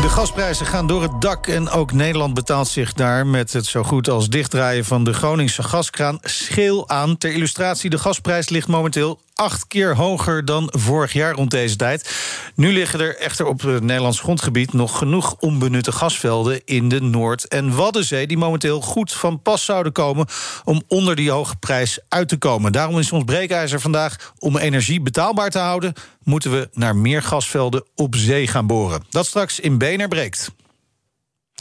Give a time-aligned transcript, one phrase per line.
[0.00, 3.82] De gasprijzen gaan door het dak en ook Nederland betaalt zich daar met het zo
[3.82, 7.18] goed als dichtdraaien van de Groningse gaskraan scheel aan.
[7.18, 12.10] Ter illustratie, de gasprijs ligt momenteel acht keer hoger dan vorig jaar rond deze tijd.
[12.54, 17.48] Nu liggen er echter op het Nederlands grondgebied nog genoeg onbenutte gasvelden in de Noord-
[17.48, 20.26] en Waddenzee die momenteel goed van pas zouden komen
[20.64, 22.72] om onder die hoge prijs uit te komen.
[22.72, 27.84] Daarom is ons breekijzer vandaag om energie betaalbaar te houden, moeten we naar meer gasvelden
[27.94, 29.04] op zee gaan boren.
[29.10, 30.50] Dat straks in Bener breekt.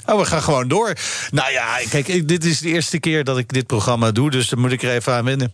[0.06, 0.94] Oh, we gaan gewoon door.
[1.32, 4.60] Nou ja, kijk, dit is de eerste keer dat ik dit programma doe, dus dan
[4.60, 5.54] moet ik er even aan wennen.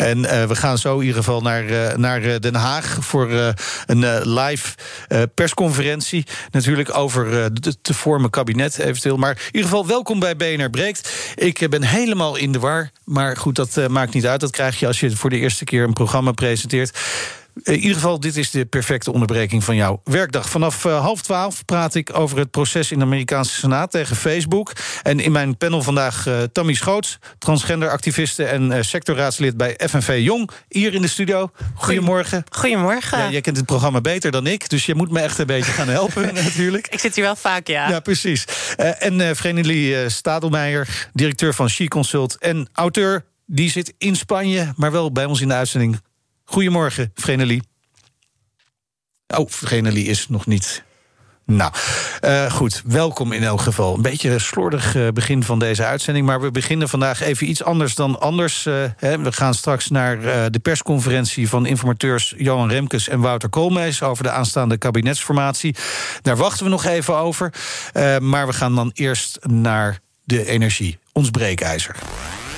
[0.00, 3.30] En uh, we gaan zo in ieder geval naar, uh, naar Den Haag voor
[3.86, 4.74] een live
[5.34, 6.26] persconferentie.
[6.50, 9.16] Natuurlijk over het te vormen kabinet eventueel.
[9.16, 11.12] Maar in ieder geval welkom bij BNR Breekt.
[11.34, 12.90] Ik ben helemaal in de war.
[13.04, 14.40] Maar goed, dat maakt niet uit.
[14.40, 16.98] Dat krijg je als je voor de eerste keer een programma presenteert.
[17.62, 20.48] In ieder geval, dit is de perfecte onderbreking van jouw werkdag.
[20.50, 24.72] Vanaf uh, half twaalf praat ik over het proces in de Amerikaanse Senaat tegen Facebook.
[25.02, 30.50] En in mijn panel vandaag uh, Tammy Schoots, transgenderactiviste en uh, sectorraadslid bij FNV Jong,
[30.68, 31.50] hier in de studio.
[31.74, 32.44] Goedemorgen.
[32.50, 33.18] Goedemorgen.
[33.18, 35.72] Ja, jij kent het programma beter dan ik, dus je moet me echt een beetje
[35.72, 36.86] gaan helpen natuurlijk.
[36.86, 37.88] Ik zit hier wel vaak, ja.
[37.88, 38.44] Ja, precies.
[38.76, 43.24] en uh, Vrenelie Stadelmeijer, directeur van She Consult en auteur.
[43.46, 46.00] Die zit in Spanje, maar wel bij ons in de uitzending.
[46.50, 47.62] Goedemorgen, Vrenelie.
[49.26, 50.82] Oh, Vrenelie is nog niet.
[51.46, 51.72] Nou,
[52.24, 53.94] uh, goed, welkom in elk geval.
[53.94, 56.26] Een beetje slordig uh, begin van deze uitzending...
[56.26, 58.66] maar we beginnen vandaag even iets anders dan anders.
[58.66, 59.18] Uh, hè.
[59.18, 62.34] We gaan straks naar de persconferentie van informateurs...
[62.36, 64.02] Johan Remkes en Wouter Koolmees...
[64.02, 65.74] over de aanstaande kabinetsformatie.
[66.22, 67.52] Daar wachten we nog even over.
[68.20, 71.96] maar we gaan dan eerst naar de energie, ons breekijzer.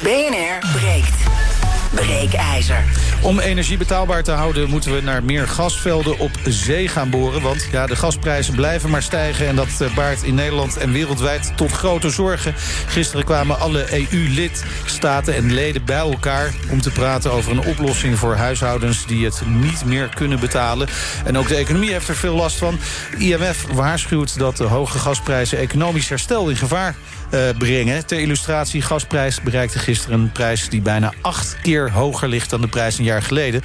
[0.03, 1.52] BNR breekt.
[1.95, 2.85] Breekijzer.
[3.23, 7.43] Om energie betaalbaar te houden moeten we naar meer gasvelden op zee gaan boren.
[7.43, 9.47] Want ja, de gasprijzen blijven maar stijgen...
[9.47, 12.55] en dat baart in Nederland en wereldwijd tot grote zorgen.
[12.87, 16.55] Gisteren kwamen alle EU-lidstaten en leden bij elkaar...
[16.71, 19.07] om te praten over een oplossing voor huishoudens...
[19.07, 20.89] die het niet meer kunnen betalen.
[21.25, 22.79] En ook de economie heeft er veel last van.
[23.19, 26.95] IMF waarschuwt dat de hoge gasprijzen economisch herstel in gevaar
[27.35, 28.07] uh, brengen.
[28.07, 30.69] Ter illustratie, gasprijs bereikte gisteren een prijs...
[30.69, 33.63] die bijna acht keer hoger ligt dan de prijs een jaar geleden.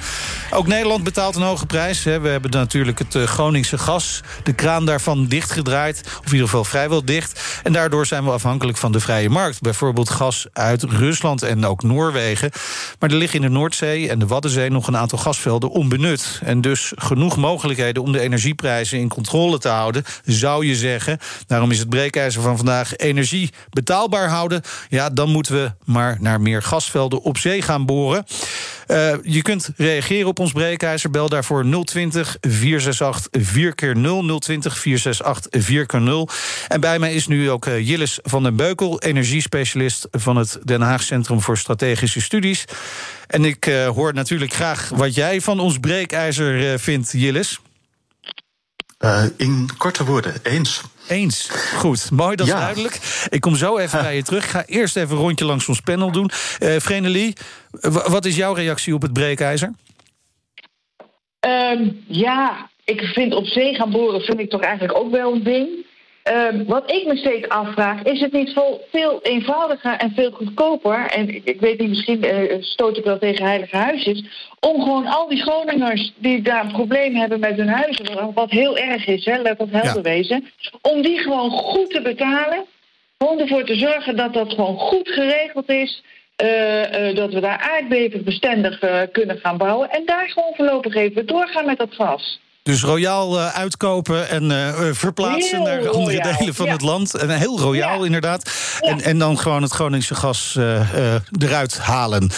[0.50, 2.04] Ook Nederland betaalt een hoge prijs.
[2.04, 2.20] Hè.
[2.20, 4.22] We hebben natuurlijk het uh, Groningse gas.
[4.42, 6.00] De kraan daarvan dichtgedraaid.
[6.04, 7.60] Of in ieder geval vrijwel dicht.
[7.62, 9.60] En daardoor zijn we afhankelijk van de vrije markt.
[9.60, 12.50] Bijvoorbeeld gas uit Rusland en ook Noorwegen.
[12.98, 14.70] Maar er liggen in de Noordzee en de Waddenzee...
[14.70, 16.40] nog een aantal gasvelden onbenut.
[16.44, 20.04] En dus genoeg mogelijkheden om de energieprijzen in controle te houden...
[20.24, 21.18] zou je zeggen.
[21.46, 24.62] Daarom is het breekijzer van vandaag energie betaalbaar houden...
[24.88, 28.24] ja, dan moeten we maar naar meer gasvelden op zee gaan boren.
[28.88, 31.10] Uh, je kunt reageren op ons breekijzer.
[31.10, 36.28] Bel daarvoor 020 468 4 keer 0 020 468 4 keer 0
[36.68, 39.00] En bij mij is nu ook uh, Jillis van den Beukel...
[39.00, 42.64] energiespecialist van het Den Haag Centrum voor Strategische Studies.
[43.26, 47.60] En ik uh, hoor natuurlijk graag wat jij van ons breekijzer vindt, Jillis.
[49.36, 50.82] in korte woorden, eens.
[51.08, 51.48] Eens.
[51.76, 52.60] Goed, mooi, dat is ja.
[52.60, 53.26] duidelijk.
[53.28, 54.44] Ik kom zo even bij je terug.
[54.44, 56.30] Ik ga eerst even een rondje langs ons panel doen.
[56.60, 57.36] Uh, Vrenelie,
[57.90, 59.72] wat is jouw reactie op het breekijzer?
[61.46, 65.42] Um, ja, ik vind op zee gaan boren vind ik toch eigenlijk ook wel een
[65.42, 65.68] ding.
[66.32, 68.52] Um, wat ik me steeds afvraag, is het niet
[68.90, 71.06] veel, eenvoudiger en veel goedkoper...
[71.10, 74.24] en ik, ik weet niet, misschien uh, stoot ik wel tegen heilige huisjes...
[74.60, 78.32] om gewoon al die Groningers die daar een probleem hebben met hun huizen...
[78.34, 80.16] wat heel erg is, hè, let dat helder ja.
[80.16, 80.50] wezen...
[80.82, 82.64] om die gewoon goed te betalen...
[83.18, 86.02] gewoon ervoor te zorgen dat dat gewoon goed geregeld is...
[86.42, 88.78] Uh, uh, dat we daar aardbevenbestendig
[89.12, 89.90] kunnen gaan bouwen...
[89.90, 92.40] en daar gewoon voorlopig even doorgaan met dat gas.
[92.68, 96.38] Dus royaal uh, uitkopen en uh, verplaatsen heel naar andere royaal.
[96.38, 96.72] delen van ja.
[96.72, 97.14] het land.
[97.14, 98.04] En heel royaal, ja.
[98.04, 98.50] inderdaad.
[98.80, 98.88] Ja.
[98.88, 102.30] En, en dan gewoon het Groningse gas uh, eruit halen.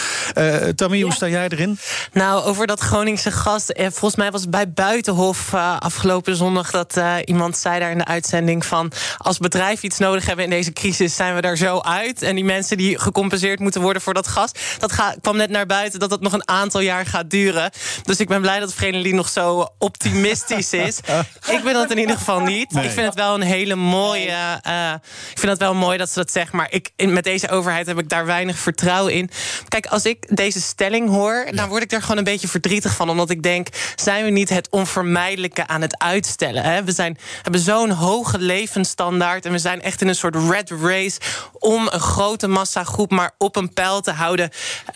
[0.75, 1.79] Tammy, hoe sta jij erin?
[2.13, 3.65] Nou, over dat Groningse gas.
[3.75, 8.65] volgens mij was het bij Buitenhof afgelopen zondag dat iemand zei daar in de uitzending
[8.65, 8.91] van.
[9.17, 12.21] Als bedrijf iets nodig hebben in deze crisis, zijn we daar zo uit.
[12.21, 14.51] En die mensen die gecompenseerd moeten worden voor dat gas.
[14.77, 17.71] Dat ga, kwam net naar buiten dat dat nog een aantal jaar gaat duren.
[18.03, 20.99] Dus ik ben blij dat Vrenelie nog zo optimistisch optimistisch is.
[21.55, 22.75] Ik ben dat in ieder geval niet.
[22.75, 24.61] Ik vind het wel een hele mooie.
[24.67, 24.93] Uh,
[25.31, 26.57] ik vind het wel mooi dat ze dat zeggen.
[26.57, 29.29] Maar ik, met deze overheid heb ik daar weinig vertrouwen in.
[29.67, 33.09] Kijk, als ik deze stelling hoor, dan word ik er gewoon een beetje verdrietig van.
[33.09, 36.63] Omdat ik denk, zijn we niet het onvermijdelijke aan het uitstellen?
[36.63, 36.83] Hè?
[36.83, 39.45] We zijn, hebben zo'n hoge levensstandaard.
[39.45, 41.19] En we zijn echt in een soort red race
[41.59, 44.49] om een grote massa groep maar op een pijl te houden.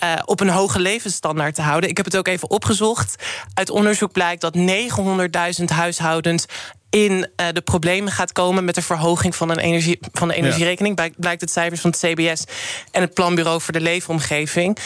[0.04, 1.90] Uh, op een hoge levensstandaard te houden.
[1.90, 3.16] Ik heb het ook even opgezocht.
[3.54, 4.56] Uit onderzoek blijkt dat
[5.60, 6.46] 900.000 huishoudens
[6.90, 11.00] in uh, de problemen gaat komen met de verhoging van, een energie, van de energierekening.
[11.00, 11.10] Ja.
[11.18, 12.44] Blijkt het cijfers van het CBS
[12.92, 14.78] en het Planbureau voor de Leefomgeving.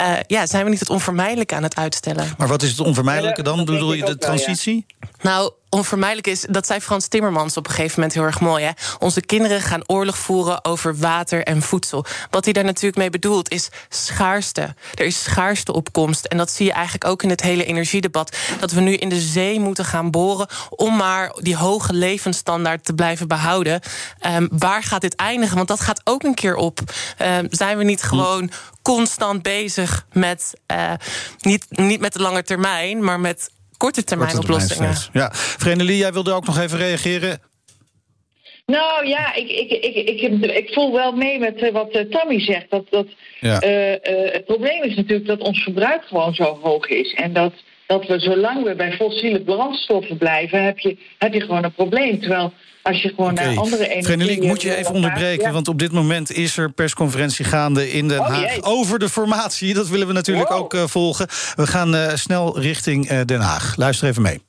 [0.00, 2.34] Uh, ja, zijn we niet het onvermijdelijke aan het uitstellen?
[2.38, 3.64] Maar wat is het onvermijdelijke dan?
[3.64, 4.86] Bedoel je de transitie?
[5.22, 8.64] Nou, onvermijdelijk is, dat zei Frans Timmermans op een gegeven moment heel erg mooi.
[8.64, 8.70] Hè?
[8.98, 12.04] Onze kinderen gaan oorlog voeren over water en voedsel.
[12.30, 14.74] Wat hij daar natuurlijk mee bedoelt is schaarste.
[14.94, 16.24] Er is schaarste opkomst.
[16.24, 18.36] En dat zie je eigenlijk ook in het hele energiedebat.
[18.60, 22.94] Dat we nu in de zee moeten gaan boren om maar die hoge levensstandaard te
[22.94, 23.80] blijven behouden.
[24.26, 25.56] Um, waar gaat dit eindigen?
[25.56, 26.80] Want dat gaat ook een keer op.
[27.22, 28.50] Um, zijn we niet gewoon
[28.82, 30.92] constant bezig met, uh,
[31.38, 34.96] niet, niet met de lange termijn, maar met korte termijn oplossingen.
[35.12, 37.40] Ja, Vrenelie, jij wilde ook nog even reageren.
[38.66, 42.40] Nou ja, ik, ik, ik, ik, ik voel wel mee met uh, wat uh, Tammy
[42.40, 42.70] zegt.
[42.70, 43.06] Dat, dat,
[43.40, 43.62] ja.
[43.62, 47.14] uh, het probleem is natuurlijk dat ons verbruik gewoon zo hoog is.
[47.14, 47.52] En dat,
[47.86, 52.20] dat we zolang we bij fossiele brandstoffen blijven, heb je, heb je gewoon een probleem.
[52.20, 52.52] Terwijl
[52.88, 54.30] als je gewoon naar andere energie...
[54.30, 58.18] ik moet je even onderbreken, want op dit moment is er persconferentie gaande in Den
[58.18, 58.62] oh, Haag...
[58.62, 61.26] over de formatie, dat willen we natuurlijk ook uh, volgen.
[61.54, 63.76] We gaan uh, snel richting uh, Den Haag.
[63.76, 64.42] Luister even mee.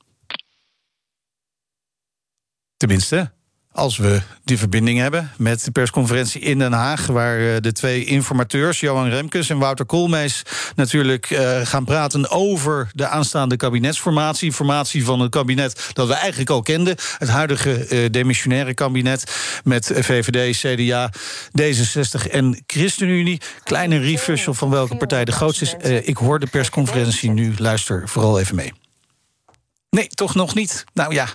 [2.78, 3.32] Tenminste,
[3.72, 7.08] als we die verbinding hebben met de persconferentie in Den Haag...
[7.08, 10.44] waar eh, de twee informateurs, Johan Remkes en Wouter Koolmees...
[10.76, 14.52] natuurlijk uh, gaan praten over de aanstaande kabinetsformatie.
[14.52, 16.96] Formatie van het kabinet dat we eigenlijk al kenden.
[17.18, 19.34] Het huidige uh, demissionaire kabinet
[19.64, 21.12] met VVD, CDA,
[21.62, 23.42] D66 en ChristenUnie.
[23.64, 26.02] Kleine refusal van welke partij de grootste is.
[26.04, 27.54] Ik hoor de persconferentie nu.
[27.58, 28.74] Luister vooral even mee.
[29.90, 30.84] Nee, toch nog niet.
[30.94, 31.28] Nou ja,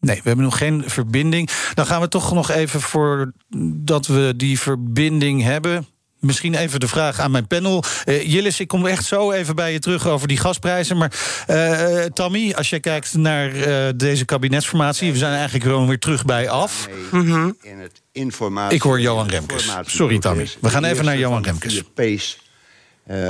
[0.00, 1.50] Nee, we hebben nog geen verbinding.
[1.74, 3.32] Dan gaan we toch nog even voor
[3.74, 5.86] dat we die verbinding hebben.
[6.18, 7.84] Misschien even de vraag aan mijn panel.
[8.04, 10.96] Uh, Jillis, ik kom echt zo even bij je terug over die gasprijzen.
[10.96, 11.12] Maar
[11.50, 15.12] uh, Tammy, als je kijkt naar uh, deze kabinetsformatie...
[15.12, 16.88] we zijn eigenlijk gewoon weer terug bij af.
[17.10, 19.76] Mm in het informatie, ik hoor Johan Remkes.
[19.84, 20.48] Sorry, Tammy.
[20.60, 21.82] We gaan even naar Johan Remkes.
[21.94, 22.36] Pace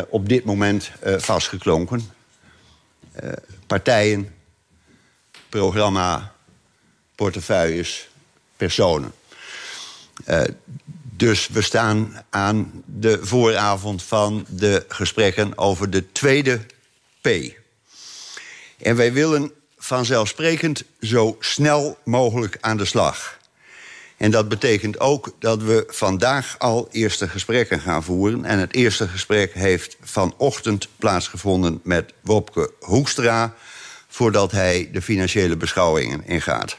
[0.08, 2.02] op dit moment vastgeklonken.
[3.67, 4.28] partijen,
[5.49, 6.32] programma
[7.20, 8.08] portefeuilles,
[8.56, 9.12] personen.
[10.28, 10.43] Uh,
[11.02, 16.61] dus we staan aan de vooravond van de gesprekken over de tweede
[17.20, 17.28] P.
[18.78, 23.38] En wij willen vanzelfsprekend zo snel mogelijk aan de slag.
[24.17, 28.44] En dat betekent ook dat we vandaag al eerste gesprekken gaan voeren.
[28.44, 33.55] En het eerste gesprek heeft vanochtend plaatsgevonden met Wopke Hoekstra...
[34.08, 36.76] voordat hij de financiële beschouwingen ingaat.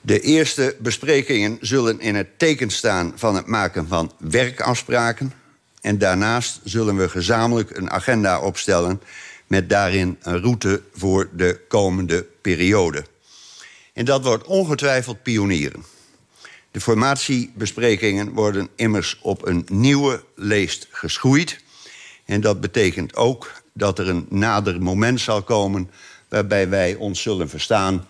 [0.00, 5.32] De eerste besprekingen zullen in het teken staan van het maken van werkafspraken.
[5.80, 9.02] En daarnaast zullen we gezamenlijk een agenda opstellen
[9.46, 13.04] met daarin een route voor de komende periode.
[13.92, 15.84] En dat wordt ongetwijfeld pionieren.
[16.70, 21.60] De formatiebesprekingen worden immers op een nieuwe leest geschoeid.
[22.24, 25.90] En dat betekent ook dat er een nader moment zal komen
[26.28, 28.06] waarbij wij ons zullen verstaan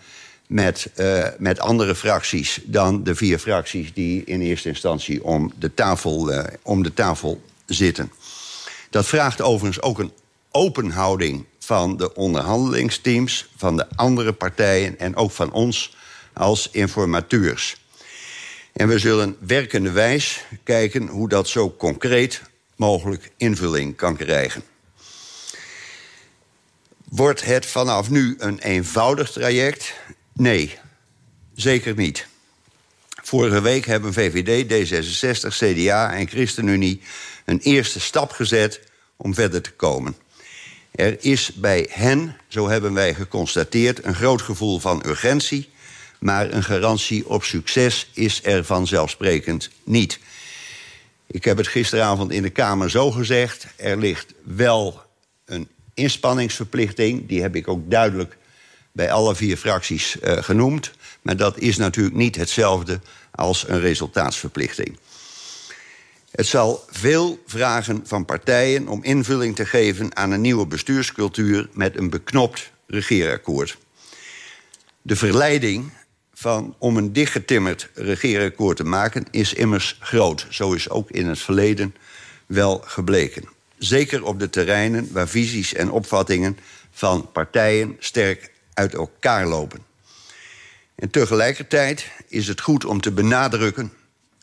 [0.51, 5.75] met, uh, met andere fracties dan de vier fracties die in eerste instantie om de
[5.75, 8.13] tafel, uh, om de tafel zitten.
[8.91, 10.13] Dat vraagt overigens ook een
[10.51, 15.97] open houding van de onderhandelingsteams, van de andere partijen en ook van ons
[16.33, 17.77] als informateurs.
[18.73, 22.43] En we zullen werkende wijs kijken hoe dat zo concreet
[22.77, 24.63] mogelijk invulling kan krijgen.
[27.05, 29.95] Wordt het vanaf nu een eenvoudig traject?
[30.33, 30.79] Nee,
[31.55, 32.27] zeker niet.
[33.23, 37.01] Vorige week hebben VVD, D66, CDA en ChristenUnie
[37.45, 38.81] een eerste stap gezet
[39.17, 40.17] om verder te komen.
[40.91, 45.69] Er is bij hen, zo hebben wij geconstateerd, een groot gevoel van urgentie,
[46.19, 50.19] maar een garantie op succes is er vanzelfsprekend niet.
[51.27, 55.03] Ik heb het gisteravond in de Kamer zo gezegd: er ligt wel
[55.45, 58.37] een inspanningsverplichting, die heb ik ook duidelijk
[58.93, 60.93] bij alle vier fracties uh, genoemd.
[61.23, 64.99] Maar dat is natuurlijk niet hetzelfde als een resultaatsverplichting.
[66.31, 71.99] Het zal veel vragen van partijen om invulling te geven aan een nieuwe bestuurscultuur met
[71.99, 73.79] een beknopt regeerakkoord.
[75.03, 75.91] De verleiding
[76.35, 80.47] van, om een dichtgetimmerd regeerakkoord te maken is immers groot.
[80.51, 81.95] Zo is ook in het verleden
[82.47, 83.49] wel gebleken.
[83.79, 86.59] Zeker op de terreinen waar visies en opvattingen
[86.91, 89.85] van partijen sterk uit elkaar lopen.
[90.95, 93.93] En tegelijkertijd is het goed om te benadrukken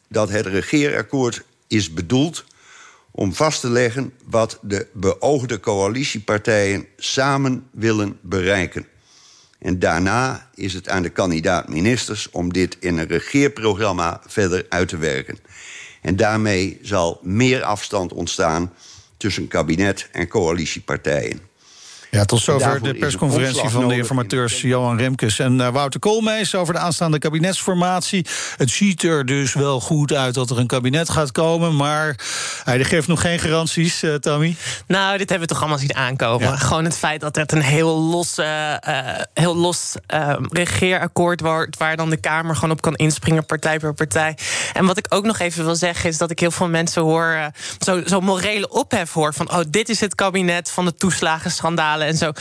[0.07, 2.45] dat het regeerakkoord is bedoeld
[3.11, 8.87] om vast te leggen wat de beoogde coalitiepartijen samen willen bereiken.
[9.59, 14.97] En daarna is het aan de kandidaat-ministers om dit in een regeerprogramma verder uit te
[14.97, 15.37] werken.
[16.01, 18.73] En daarmee zal meer afstand ontstaan
[19.17, 21.46] tussen kabinet en coalitiepartijen.
[22.17, 26.73] Ja, tot zover de persconferentie van de informateurs Johan Remkes en uh, Wouter Koolmees over
[26.73, 28.25] de aanstaande kabinetsformatie.
[28.55, 32.15] Het ziet er dus wel goed uit dat er een kabinet gaat komen, maar
[32.63, 34.55] hij geeft nog geen garanties, uh, Tammy.
[34.87, 36.47] Nou, dit hebben we toch allemaal zien aankomen.
[36.47, 36.55] Ja.
[36.55, 38.73] Gewoon het feit dat het een heel los, uh,
[39.33, 39.95] heel los
[40.51, 44.37] regeerakkoord wordt, waar dan de Kamer gewoon op kan inspringen, partij per partij.
[44.73, 47.51] En wat ik ook nog even wil zeggen is dat ik heel veel mensen hoor,
[47.79, 52.17] zo, zo morele ophef hoor van, oh, dit is het kabinet van de toeslagenschandalen en
[52.17, 52.31] zo.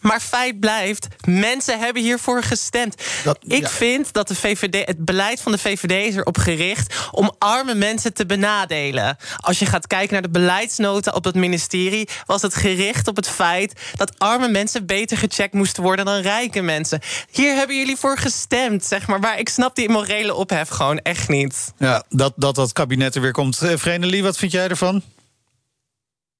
[0.00, 2.94] Maar feit blijft, mensen hebben hiervoor gestemd.
[3.24, 3.68] Dat, ik ja.
[3.68, 8.14] vind dat de VVD, het beleid van de VVD is erop gericht om arme mensen
[8.14, 9.16] te benadelen.
[9.36, 13.28] Als je gaat kijken naar de beleidsnota op het ministerie, was het gericht op het
[13.28, 17.00] feit dat arme mensen beter gecheckt moesten worden dan rijke mensen.
[17.30, 19.20] Hier hebben jullie voor gestemd, zeg maar.
[19.20, 21.72] Maar ik snap die morele ophef gewoon echt niet.
[21.78, 23.58] Ja, dat dat, dat kabinet er weer komt.
[23.74, 25.02] Vrenelie, wat vind jij ervan?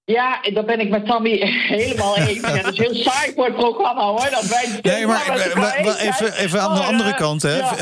[0.07, 1.39] Ja, dat ben ik met Tammy
[1.77, 2.41] helemaal eens.
[2.41, 4.29] Ja, dat is heel saai voor het programma hoor.
[4.31, 7.77] Dat wij nee, maar, maar, maar even, even aan de andere kant, hè, ja,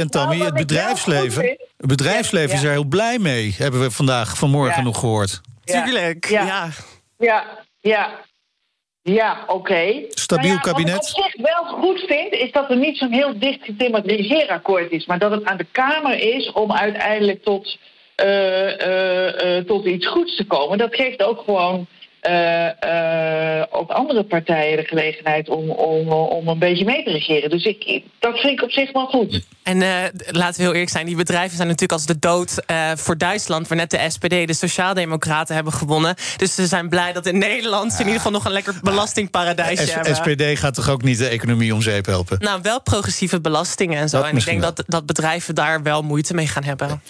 [0.00, 0.38] en Tammy.
[0.38, 1.44] Het bedrijfsleven,
[1.76, 5.40] het bedrijfsleven is er heel blij mee, hebben we vandaag vanmorgen nog gehoord.
[5.64, 6.68] Tuurlijk, ja.
[7.18, 7.44] Ja,
[7.80, 8.10] ja.
[9.02, 9.52] Ja, oké.
[9.52, 10.06] Okay.
[10.08, 10.94] Stabiel kabinet.
[10.94, 14.90] Wat ik op zich wel goed vind, is dat er niet zo'n heel dichtgetimmerd regeerakkoord
[14.90, 15.06] is.
[15.06, 17.78] Maar dat het aan de Kamer is om uiteindelijk tot
[19.66, 20.78] tot iets goeds te komen.
[20.78, 21.86] Dat geeft ook gewoon
[23.70, 27.50] ook andere partijen de gelegenheid om, om, om een beetje mee te regeren.
[27.50, 29.46] Dus ik, dat vind ik op zich wel goed.
[29.62, 29.78] En
[30.30, 32.62] laten we heel eerlijk zijn, die bedrijven zijn natuurlijk als de dood
[32.94, 36.14] voor Duitsland, waar net de SPD, de Sociaaldemocraten hebben gewonnen.
[36.36, 39.92] Dus ze zijn blij dat in Nederland ze in ieder geval nog een lekker belastingparadijsje
[39.92, 40.16] hebben.
[40.16, 42.38] SPD gaat toch ook niet de economie om zeep helpen?
[42.40, 44.22] Nou, wel progressieve belastingen en zo.
[44.22, 47.02] en ik denk dat, dat bedrijven daar wel moeite mee gaan hebben.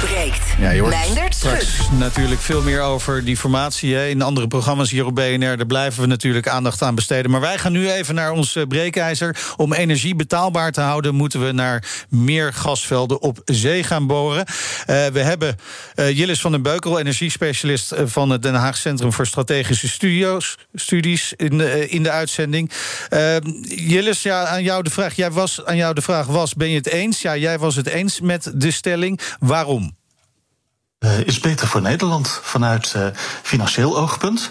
[0.00, 0.46] Breekt.
[0.58, 3.94] Ja, je hoort straks natuurlijk veel meer over die formatie.
[3.94, 4.06] Hè.
[4.06, 7.30] In andere programma's hier op BNR, daar blijven we natuurlijk aandacht aan besteden.
[7.30, 9.36] Maar wij gaan nu even naar ons eh, breekijzer.
[9.56, 14.44] Om energie betaalbaar te houden, moeten we naar meer gasvelden op zee gaan boren.
[14.48, 15.56] Uh, we hebben
[15.96, 21.32] uh, Jillis van den Beukel, energiespecialist van het Den Haag Centrum voor Strategische Studio's, Studies,
[21.36, 22.70] in de, in de uitzending.
[23.62, 25.14] Jillis, ja, aan jou de vraag.
[25.14, 27.22] Jij was, aan jou de vraag was: ben je het eens?
[27.22, 29.20] Ja, jij was het eens met de stelling.
[29.38, 29.97] Waarom?
[31.04, 33.06] Uh, is beter voor Nederland vanuit uh,
[33.42, 34.50] financieel oogpunt.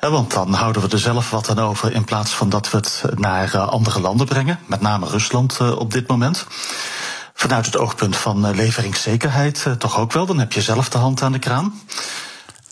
[0.00, 2.76] Uh, want dan houden we er zelf wat aan over in plaats van dat we
[2.76, 6.46] het naar andere landen brengen, met name Rusland op dit moment.
[7.34, 11.32] Vanuit het oogpunt van leveringszekerheid toch ook wel, dan heb je zelf de hand aan
[11.32, 11.80] de kraan.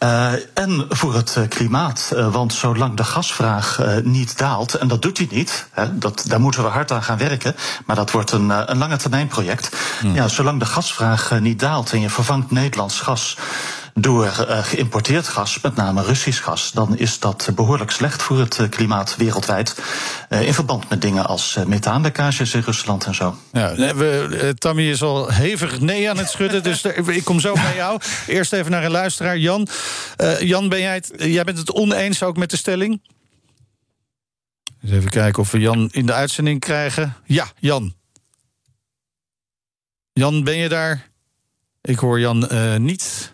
[0.02, 2.12] Uh, en voor het uh, klimaat.
[2.14, 6.40] Uh, want zolang de gasvraag niet daalt, en dat doet hij niet, hè, dat, daar
[6.40, 7.54] moeten we hard aan gaan werken,
[7.86, 9.76] maar dat wordt een, een lange termijn project.
[10.00, 10.14] Hmm.
[10.14, 13.36] Ja, zolang de gasvraag niet daalt en je vervangt Nederlands gas
[13.94, 18.66] door uh, geïmporteerd gas, met name Russisch gas, dan is dat behoorlijk slecht voor het
[18.70, 19.82] klimaat wereldwijd.
[20.30, 23.36] Uh, in verband met dingen als methaanlekkages in Rusland en zo.
[23.52, 27.74] Ja, we, Tammy is al hevig nee aan het schudden, dus ik kom zo bij
[27.74, 28.00] jou.
[28.26, 29.68] Eerst even naar een luisteraar, Jan.
[30.38, 33.02] Jan, ben jij, het, jij bent het oneens ook met de stelling?
[34.82, 37.14] even kijken of we Jan in de uitzending krijgen.
[37.24, 37.94] Ja, Jan.
[40.12, 41.10] Jan, ben je daar?
[41.80, 42.48] Ik hoor Jan
[42.84, 43.32] niet.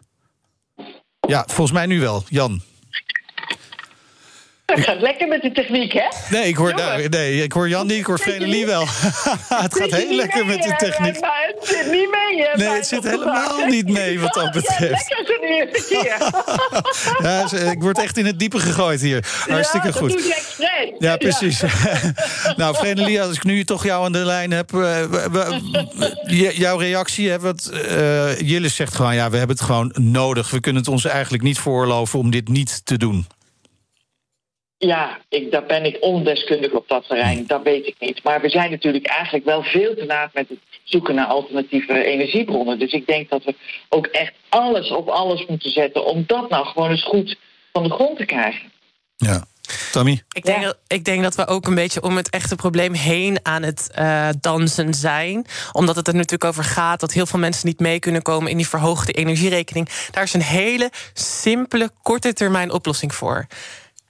[1.29, 2.23] Ja, volgens mij nu wel.
[2.29, 2.61] Jan.
[4.75, 6.07] Het gaat lekker met de techniek, hè?
[6.31, 8.81] Nee, ik hoor, nou, nee, ik hoor Jan niet, ik hoor Vrenelie wel.
[9.65, 11.21] het gaat heel lekker met de techniek.
[11.21, 12.57] Maar het zit niet mee, hè?
[12.57, 15.09] Nee, het zit helemaal niet mee wat dat betreft.
[15.09, 16.17] Ja, lekker de eerste keer.
[17.63, 19.27] ja, ik word echt in het diepe gegooid hier.
[19.49, 20.45] Hartstikke ja, goed.
[20.99, 21.63] Ja, precies.
[22.57, 24.73] nou, Vrenelie, als ik nu toch jou aan de lijn heb...
[24.73, 29.15] Uh, jouw reactie, hè, wat, uh, Jillis zegt gewoon...
[29.15, 30.51] ja, we hebben het gewoon nodig.
[30.51, 33.27] We kunnen het ons eigenlijk niet veroorloven om dit niet te doen.
[34.79, 37.47] Ja, ik, daar ben ik ondeskundig op dat terrein.
[37.47, 38.23] Dat weet ik niet.
[38.23, 42.79] Maar we zijn natuurlijk eigenlijk wel veel te laat met het zoeken naar alternatieve energiebronnen.
[42.79, 43.55] Dus ik denk dat we
[43.89, 47.37] ook echt alles op alles moeten zetten om dat nou gewoon eens goed
[47.73, 48.73] van de grond te krijgen.
[49.17, 49.45] Ja.
[49.93, 50.23] Tommy?
[50.33, 53.39] Ik denk, dat, ik denk dat we ook een beetje om het echte probleem heen
[53.43, 55.47] aan het uh, dansen zijn.
[55.73, 58.57] Omdat het er natuurlijk over gaat dat heel veel mensen niet mee kunnen komen in
[58.57, 59.89] die verhoogde energierekening.
[60.11, 63.47] Daar is een hele simpele, korte termijn oplossing voor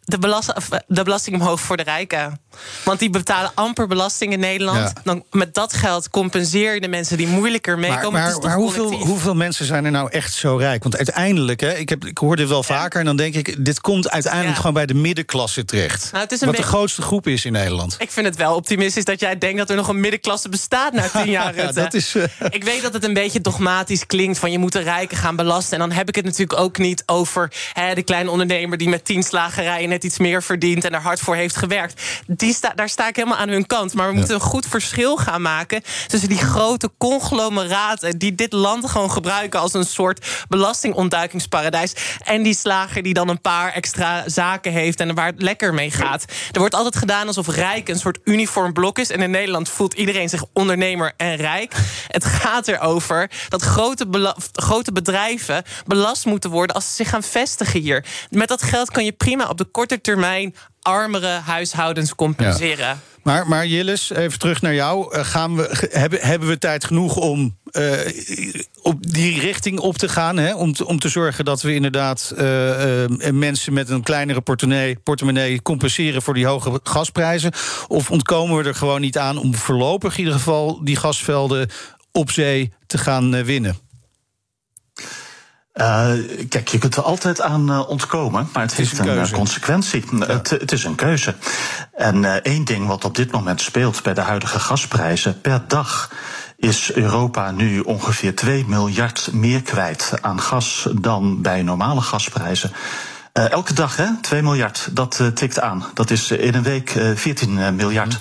[0.08, 0.52] de, belast,
[0.86, 2.40] de belasting omhoog voor de rijken.
[2.84, 4.92] Want die betalen amper belasting in Nederland.
[5.04, 8.12] Dan met dat geld compenseer je de mensen die moeilijker meekomen.
[8.12, 10.82] Maar, maar, maar hoeveel, hoeveel, mensen zijn er nou echt zo rijk?
[10.82, 13.00] Want uiteindelijk, hè, ik, heb, ik hoor dit wel vaker...
[13.00, 16.12] en dan denk ik, dit komt uiteindelijk gewoon bij de middenklasse terecht.
[16.12, 17.96] Nou, wat de grootste groep is in Nederland.
[17.98, 20.92] Ik vind het wel optimistisch dat jij denkt dat er nog een middenklasse bestaat...
[20.92, 21.56] na tien jaar.
[21.56, 22.24] ja, dat is, uh...
[22.50, 24.38] Ik weet dat het een beetje dogmatisch klinkt...
[24.38, 25.72] van je moet de rijken gaan belasten.
[25.72, 28.78] En dan heb ik het natuurlijk ook niet over hè, de kleine ondernemer...
[28.78, 32.02] die met tien slagerijen iets meer verdient en er hard voor heeft gewerkt.
[32.26, 33.94] Die sta, daar sta ik helemaal aan hun kant.
[33.94, 38.90] Maar we moeten een goed verschil gaan maken tussen die grote conglomeraten die dit land
[38.90, 41.92] gewoon gebruiken als een soort belastingontduikingsparadijs.
[42.24, 45.90] En die slager die dan een paar extra zaken heeft en waar het lekker mee
[45.90, 46.24] gaat.
[46.52, 49.10] Er wordt altijd gedaan alsof rijk een soort uniform blok is.
[49.10, 51.74] En in Nederland voelt iedereen zich ondernemer en rijk.
[52.08, 57.80] Het gaat erover dat grote, grote bedrijven belast moeten worden als ze zich gaan vestigen
[57.80, 58.04] hier.
[58.30, 60.54] Met dat geld kan je prima op de korte termijn
[60.88, 63.00] armere huishoudens compenseren.
[63.22, 65.16] Maar, maar Jillis, even terug naar jou.
[65.16, 67.92] Uh, gaan we, hebben, hebben we tijd genoeg om uh,
[68.82, 70.36] op die richting op te gaan?
[70.36, 70.54] Hè?
[70.54, 75.62] Om, te, om te zorgen dat we inderdaad uh, mensen met een kleinere portemonnee, portemonnee
[75.62, 77.52] compenseren voor die hoge gasprijzen?
[77.88, 81.68] Of ontkomen we er gewoon niet aan om voorlopig in ieder geval die gasvelden
[82.12, 83.87] op zee te gaan winnen?
[85.78, 86.10] Uh,
[86.48, 90.04] kijk, je kunt er altijd aan uh, ontkomen, maar het, het heeft een, een consequentie.
[90.18, 90.26] Ja.
[90.26, 91.34] Het, het, is een keuze.
[91.92, 96.10] En uh, één ding wat op dit moment speelt bij de huidige gasprijzen, per dag
[96.56, 102.72] is Europa nu ongeveer 2 miljard meer kwijt aan gas dan bij normale gasprijzen.
[103.32, 105.84] elke dag, hè, 2 miljard, dat tikt aan.
[105.94, 108.12] Dat is in een week 14 miljard.
[108.12, 108.18] Mm.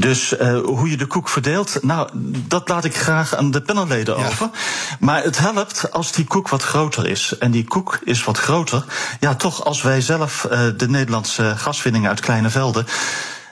[0.00, 2.08] Dus uh, hoe je de koek verdeelt, nou,
[2.46, 4.26] dat laat ik graag aan de panelleden ja.
[4.26, 4.50] over.
[5.00, 7.38] Maar het helpt als die koek wat groter is.
[7.38, 8.84] En die koek is wat groter.
[9.20, 12.86] Ja, toch als wij zelf uh, de Nederlandse gaswinning uit kleine velden.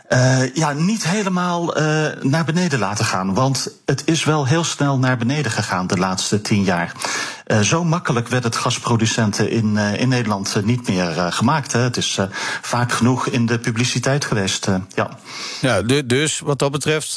[0.09, 3.35] Uh, ja, niet helemaal uh, naar beneden laten gaan.
[3.35, 6.93] Want het is wel heel snel naar beneden gegaan de laatste tien jaar.
[7.47, 11.73] Uh, zo makkelijk werd het gasproducenten in, in Nederland niet meer gemaakt.
[11.73, 11.81] Hè.
[11.81, 12.19] Het is
[12.63, 14.69] vaak genoeg in de publiciteit geweest.
[14.95, 15.19] ja.
[15.61, 17.13] ja, dus wat dat betreft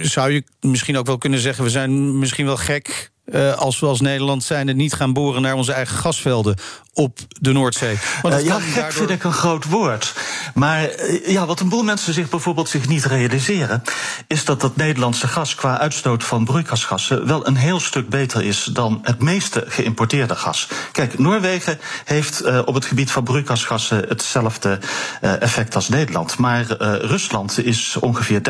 [0.00, 1.64] zou je misschien ook wel kunnen zeggen...
[1.64, 5.42] we zijn misschien wel gek uh, als we als Nederland zijn het niet gaan boren
[5.42, 6.56] naar onze eigen gasvelden
[6.92, 7.98] op de Noordzee.
[8.22, 8.92] Want uh, ja, gek daardoor...
[8.92, 10.14] vind ik een groot woord.
[10.54, 13.82] Maar uh, ja, wat een boel mensen zich bijvoorbeeld zich niet realiseren...
[14.26, 17.26] is dat dat Nederlandse gas qua uitstoot van broeikasgassen...
[17.26, 20.68] wel een heel stuk beter is dan het meeste geïmporteerde gas.
[20.92, 24.04] Kijk, Noorwegen heeft op het gebied van broeikasgassen...
[24.08, 24.78] hetzelfde
[25.20, 26.38] effect als Nederland.
[26.38, 26.64] Maar
[27.00, 28.40] Rusland is ongeveer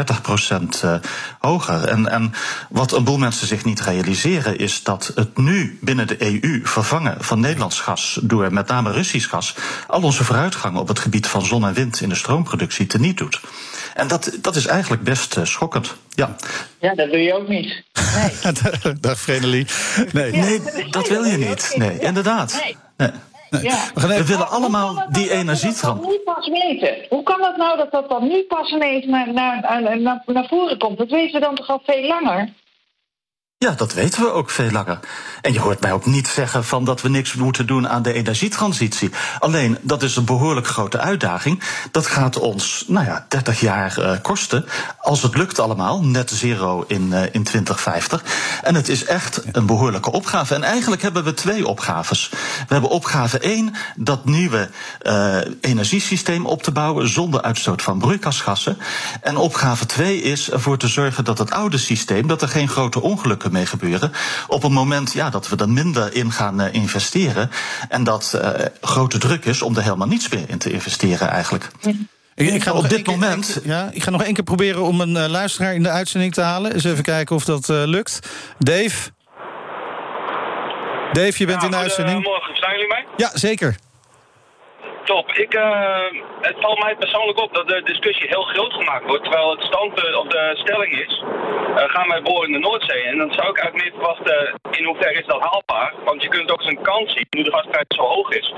[0.84, 0.88] 30%
[1.38, 1.84] hoger.
[1.84, 2.32] En, en
[2.70, 7.24] wat een boel mensen zich niet realiseren is dat het nu binnen de EU vervangen
[7.24, 9.54] van Nederlands gas door met name Russisch gas
[9.86, 13.40] al onze vooruitgang op het gebied van zon en wind in de stroomproductie teniet doet.
[13.94, 15.94] En dat, dat is eigenlijk best uh, schokkend.
[16.08, 16.36] Ja.
[16.78, 17.82] ja, dat wil je ook niet.
[18.14, 18.94] Nee.
[19.00, 19.66] Dag Vrenelie.
[20.12, 20.32] Nee.
[20.32, 21.74] nee, dat wil je niet.
[21.76, 22.60] Nee, inderdaad.
[22.62, 22.76] Nee.
[22.96, 23.10] nee.
[23.62, 23.78] Ja.
[23.94, 26.06] We, we willen allemaal nou die energietrans.
[26.06, 27.06] Nu pas weten.
[27.08, 30.78] Hoe kan dat nou dat dat dan nu pas ineens naar, naar, naar, naar voren
[30.78, 30.98] komt?
[30.98, 32.52] Dat weten we dan toch al veel langer?
[33.64, 34.98] Ja, dat weten we ook veel langer.
[35.40, 38.12] En je hoort mij ook niet zeggen van dat we niks moeten doen aan de
[38.12, 39.10] energietransitie.
[39.38, 41.62] Alleen, dat is een behoorlijk grote uitdaging.
[41.90, 44.66] Dat gaat ons, nou ja, 30 jaar uh, kosten.
[44.98, 48.24] Als het lukt allemaal, net zero in, uh, in 2050.
[48.62, 50.54] En het is echt een behoorlijke opgave.
[50.54, 52.28] En eigenlijk hebben we twee opgaves.
[52.66, 54.70] We hebben opgave 1, dat nieuwe
[55.02, 58.78] uh, energiesysteem op te bouwen zonder uitstoot van broeikasgassen.
[59.20, 63.00] En opgave 2 is ervoor te zorgen dat het oude systeem, dat er geen grote
[63.00, 64.12] ongelukken mee gebeuren.
[64.48, 67.50] Op het moment ja, dat we er minder in gaan uh, investeren.
[67.88, 71.68] En dat uh, grote druk is om er helemaal niets meer in te investeren eigenlijk.
[72.34, 73.60] Ik, ik, ga op dit moment.
[73.64, 76.40] ja, ik ga nog één keer proberen om een uh, luisteraar in de uitzending te
[76.40, 76.72] halen.
[76.72, 78.18] Eens even kijken of dat lukt.
[78.58, 79.12] Dave.
[81.12, 82.22] Dave, je bent ja, in de uitzending.
[82.22, 83.06] Morgen, zijn jullie mij?
[83.16, 83.76] Ja, zeker.
[85.04, 85.32] Top.
[85.32, 86.02] Ik, uh,
[86.40, 90.16] het valt mij persoonlijk op dat de discussie heel groot gemaakt wordt, terwijl het standpunt
[90.16, 93.02] op de stelling is, uh, gaan wij boren in de Noordzee.
[93.02, 95.94] En dan zou ik eigenlijk meer verwachten, in hoeverre is dat haalbaar?
[96.04, 98.54] Want je kunt ook eens een kans zien, nu de gasprijs zo hoog is,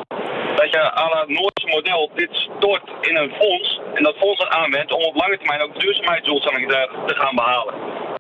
[0.55, 4.53] dat je aan het Noordse model dit stort in een fonds, en dat fonds dan
[4.53, 7.75] aanwendt om op lange termijn ook duurzaamheidsdoelstellingen te, te gaan behalen.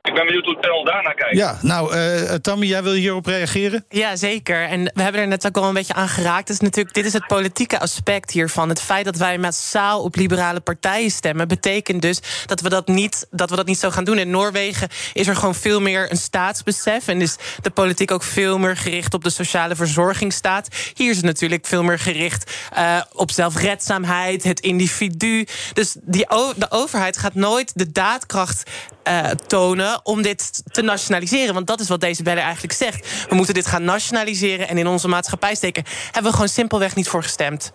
[0.06, 1.36] Ik ben benieuwd hoe het panel daarnaar kijkt.
[1.36, 3.84] Ja, nou, uh, Tammy, jij wil hierop reageren?
[3.88, 4.62] Ja, zeker.
[4.68, 6.46] En we hebben er net ook al een beetje aan geraakt.
[6.46, 8.68] Dus natuurlijk, dit is het politieke aspect hiervan.
[8.68, 13.26] Het feit dat wij massaal op liberale partijen stemmen, betekent dus dat we dat niet,
[13.30, 14.18] dat we dat niet zo gaan doen.
[14.18, 17.08] In Noorwegen is er gewoon veel meer een staatsbesef.
[17.08, 20.68] En is de politiek ook veel meer gericht op de sociale verzorgingsstaat.
[20.94, 25.46] Hier is het natuurlijk veel meer gericht uh, op zelfredzaamheid, het individu.
[25.72, 28.70] Dus die, de overheid gaat nooit de daadkracht
[29.08, 31.54] uh, tonen om dit te nationaliseren.
[31.54, 33.26] Want dat is wat deze beller eigenlijk zegt.
[33.28, 35.84] We moeten dit gaan nationaliseren en in onze maatschappij steken.
[36.04, 37.72] Hebben we gewoon simpelweg niet voor gestemd.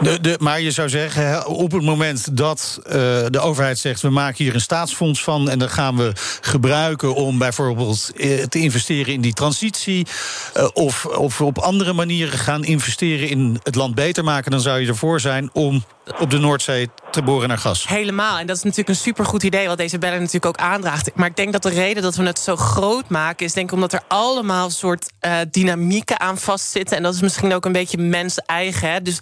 [0.00, 2.92] De, de, maar je zou zeggen, op het moment dat uh,
[3.28, 4.00] de overheid zegt...
[4.00, 7.14] we maken hier een staatsfonds van en dat gaan we gebruiken...
[7.14, 10.06] om bijvoorbeeld uh, te investeren in die transitie...
[10.56, 14.50] Uh, of, of op andere manieren gaan investeren in het land beter maken...
[14.50, 15.84] dan zou je ervoor zijn om
[16.20, 17.88] op de Noordzee te boren naar gas.
[17.88, 18.38] Helemaal.
[18.38, 19.66] En dat is natuurlijk een supergoed idee...
[19.66, 21.10] wat deze beller natuurlijk ook aandraagt.
[21.14, 23.46] Maar ik denk dat de reden dat we het zo groot maken...
[23.46, 25.10] is denk omdat er allemaal soort
[25.50, 26.96] dynamieken aan vastzitten.
[26.96, 29.04] En dat is misschien ook een beetje mens-eigen.
[29.04, 29.18] Dus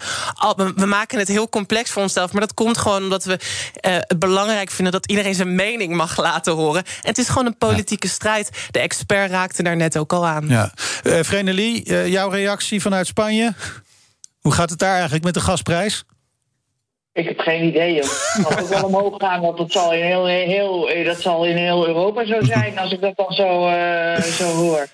[0.76, 2.32] we maken het heel complex voor onszelf.
[2.32, 4.92] Maar dat komt gewoon omdat we uh, het belangrijk vinden...
[4.92, 6.84] dat iedereen zijn mening mag laten horen.
[6.84, 8.12] En het is gewoon een politieke ja.
[8.12, 8.50] strijd.
[8.70, 10.48] De expert raakte daar net ook al aan.
[10.48, 10.72] Ja.
[11.02, 13.54] Uh, Vrenelie, jouw reactie vanuit Spanje?
[14.40, 16.04] Hoe gaat het daar eigenlijk met de gasprijs?
[17.12, 17.96] Ik heb geen idee.
[17.96, 18.06] Het
[18.42, 21.86] zal ook wel omhoog gaan, want dat zal in heel, heel, dat zal in heel
[21.86, 24.86] Europa zo zijn als ik dat dan zo, uh, zo hoor.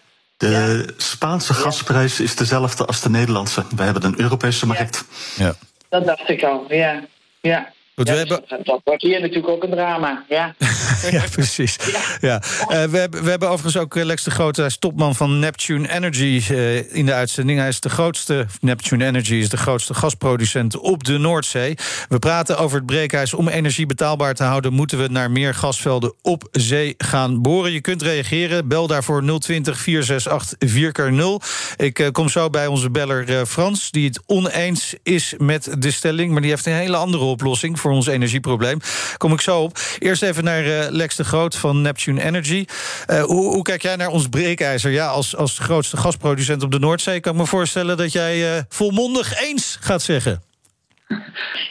[0.43, 0.93] De ja.
[0.97, 3.65] Spaanse gasprijs is dezelfde als de Nederlandse.
[3.77, 5.05] We hebben een Europese markt.
[5.37, 5.55] Ja.
[5.89, 7.05] Dat dacht ik al, ja.
[7.41, 7.73] ja.
[8.09, 8.45] We hebben...
[8.65, 10.55] dat, wordt hier natuurlijk ook een drama, ja.
[11.11, 11.77] ja, precies.
[11.93, 12.01] Ja.
[12.21, 12.43] ja.
[12.61, 15.93] Uh, we, hebben, we hebben overigens ook Lex de Groot, hij is topman van Neptune
[15.93, 17.59] Energy uh, in de uitzending.
[17.59, 21.75] Hij is de grootste, Neptune Energy is de grootste gasproducent op de Noordzee.
[22.09, 23.35] We praten over het breekijs.
[23.35, 27.73] Om energie betaalbaar te houden, moeten we naar meer gasvelden op zee gaan boren.
[27.73, 28.69] Je kunt reageren.
[28.69, 31.47] Bel daarvoor 020 468 4x0.
[31.77, 36.33] Ik uh, kom zo bij onze beller Frans, die het oneens is met de stelling,
[36.33, 38.79] maar die heeft een hele andere oplossing voor ons energieprobleem.
[39.17, 39.79] Kom ik zo op.
[39.99, 42.65] Eerst even naar uh, Lex de Groot van Neptune Energy.
[43.11, 44.91] Uh, hoe, hoe, kijk jij naar ons breekijzer?
[44.91, 47.21] Ja, als, als grootste gasproducent op de Noordzee...
[47.21, 50.43] kan ik me voorstellen dat jij uh, volmondig eens gaat zeggen.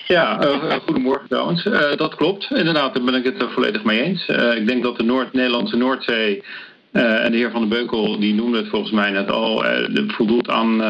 [0.08, 0.40] Ja,
[0.86, 1.64] goedemorgen trouwens.
[1.96, 2.52] Dat klopt.
[2.52, 4.28] Inderdaad, daar ben ik het volledig mee eens.
[4.56, 6.44] Ik denk dat de Noord Nederlandse Noordzee...
[6.92, 9.66] en de heer Van den Beukel die noemde het volgens mij net al...
[10.08, 10.82] voldoet aan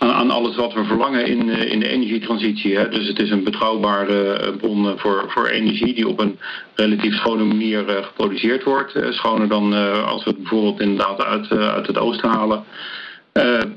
[0.00, 2.76] aan, aan, alles wat we verlangen in, uh, in de energietransitie.
[2.76, 2.88] Hè.
[2.88, 6.38] Dus het is een betrouwbare uh, bron voor, voor energie die op een
[6.74, 8.98] relatief schone manier geproduceerd wordt.
[9.10, 9.72] schoner dan
[10.04, 12.64] als we het bijvoorbeeld inderdaad uit, uit het oosten halen.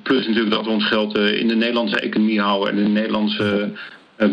[0.04, 3.72] plus natuurlijk dat we ons geld in de Nederlandse economie houden en in de Nederlandse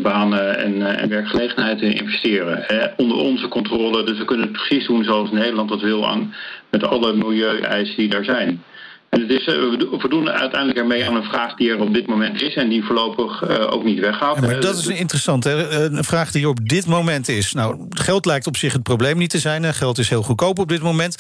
[0.03, 2.65] banen en, en werkgelegenheid investeren.
[2.97, 6.35] Onder onze controle, dus we kunnen het precies doen zoals Nederland dat wil aan
[6.71, 8.63] met alle milieueisen die daar zijn.
[9.11, 12.43] En het is, we doen uiteindelijk ermee aan een vraag die er op dit moment
[12.43, 12.55] is...
[12.55, 14.35] en die voorlopig uh, ook niet weggaat.
[14.35, 15.85] Ja, maar dat is interessant, hè?
[15.85, 17.53] een vraag die er op dit moment is.
[17.53, 19.75] Nou, geld lijkt op zich het probleem niet te zijn.
[19.75, 21.15] Geld is heel goedkoop op dit moment.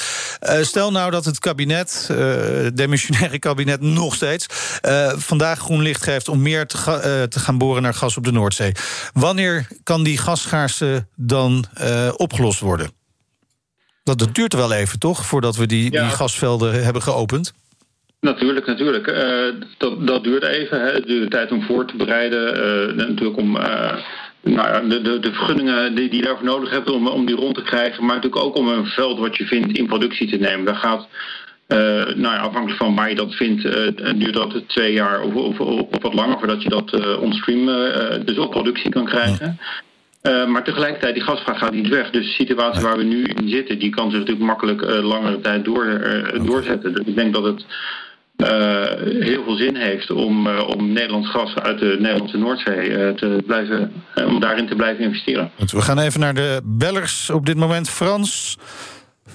[0.61, 4.47] Stel nou dat het kabinet, het demissionaire kabinet nog steeds...
[5.17, 8.33] vandaag groen licht geeft om meer te, ga, te, gaan boren naar gas op de
[8.33, 8.73] Noordzee.
[9.13, 11.65] Wanneer kan die gasschaarste dan
[12.17, 12.91] opgelost worden?
[14.03, 15.27] Dat, dat duurt wel even, toch?
[15.27, 16.03] Voordat we die, ja.
[16.03, 17.53] die gasvelden hebben geopend.
[18.21, 19.07] Natuurlijk, natuurlijk.
[19.07, 20.81] Uh, dat, dat duurt even.
[20.81, 20.93] Hè.
[20.93, 22.57] Het duurt tijd om voor te bereiden.
[22.57, 23.93] Uh, natuurlijk om uh,
[24.43, 27.55] nou de, de, de vergunningen die, die je daarvoor nodig hebt om, om die rond
[27.55, 28.05] te krijgen.
[28.05, 30.65] Maar natuurlijk ook om een veld wat je vindt in productie te nemen.
[30.65, 31.09] Daar gaat,
[31.69, 33.63] nou ja, afhankelijk van waar je dat vindt,
[34.19, 37.67] duurt dat twee jaar of, of, of, wat langer voordat je dat onstream
[38.25, 39.59] dus op productie kan krijgen.
[40.23, 42.11] Uh, maar tegelijkertijd, die gasvraag gaat niet weg.
[42.11, 45.41] Dus de situatie waar we nu in zitten, die kan zich natuurlijk makkelijk uh, langere
[45.41, 46.95] tijd door, uh, doorzetten.
[46.95, 47.65] Dus ik denk dat het
[49.21, 53.43] heel veel zin heeft om, uh, om Nederlands gas uit de Nederlandse Noordzee uh, te
[53.47, 55.51] blijven, om daarin te blijven investeren.
[55.57, 57.91] We gaan even naar de bellers op dit moment.
[57.91, 58.59] Frans,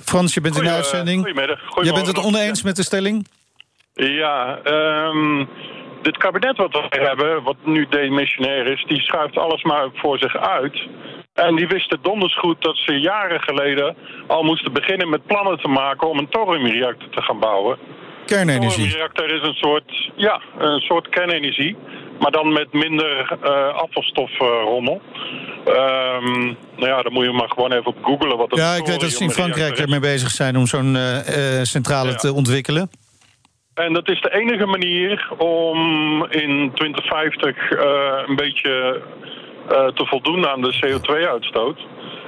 [0.04, 1.24] Frans je bent Goeie, in de uitzending.
[1.24, 1.60] Goedemiddag.
[1.82, 3.28] Je bent het oneens met de stelling?
[3.94, 5.50] Ja, um,
[6.02, 10.38] dit kabinet wat we hebben, wat nu demissionair is, die schuift alles maar voor zich
[10.38, 10.88] uit.
[11.34, 13.96] En die wisten donders goed dat ze jaren geleden
[14.28, 17.78] al moesten beginnen met plannen te maken om een thoriumreactor te gaan bouwen.
[18.26, 18.86] Kernenergie.
[18.86, 21.76] Een reactor is een soort, ja, een soort kernenergie.
[22.20, 25.02] Maar dan met minder uh, afvalstofrommel.
[25.68, 29.00] Um, nou ja, dan moet je maar gewoon even op googlen wat Ja, ik weet
[29.00, 32.16] dat ze in Frankrijk ermee bezig zijn om zo'n uh, uh, centrale ja.
[32.16, 32.90] te ontwikkelen.
[33.74, 35.78] En dat is de enige manier om
[36.30, 37.72] in 2050
[38.28, 39.02] een beetje
[39.68, 41.80] te voldoen aan de CO2-uitstoot.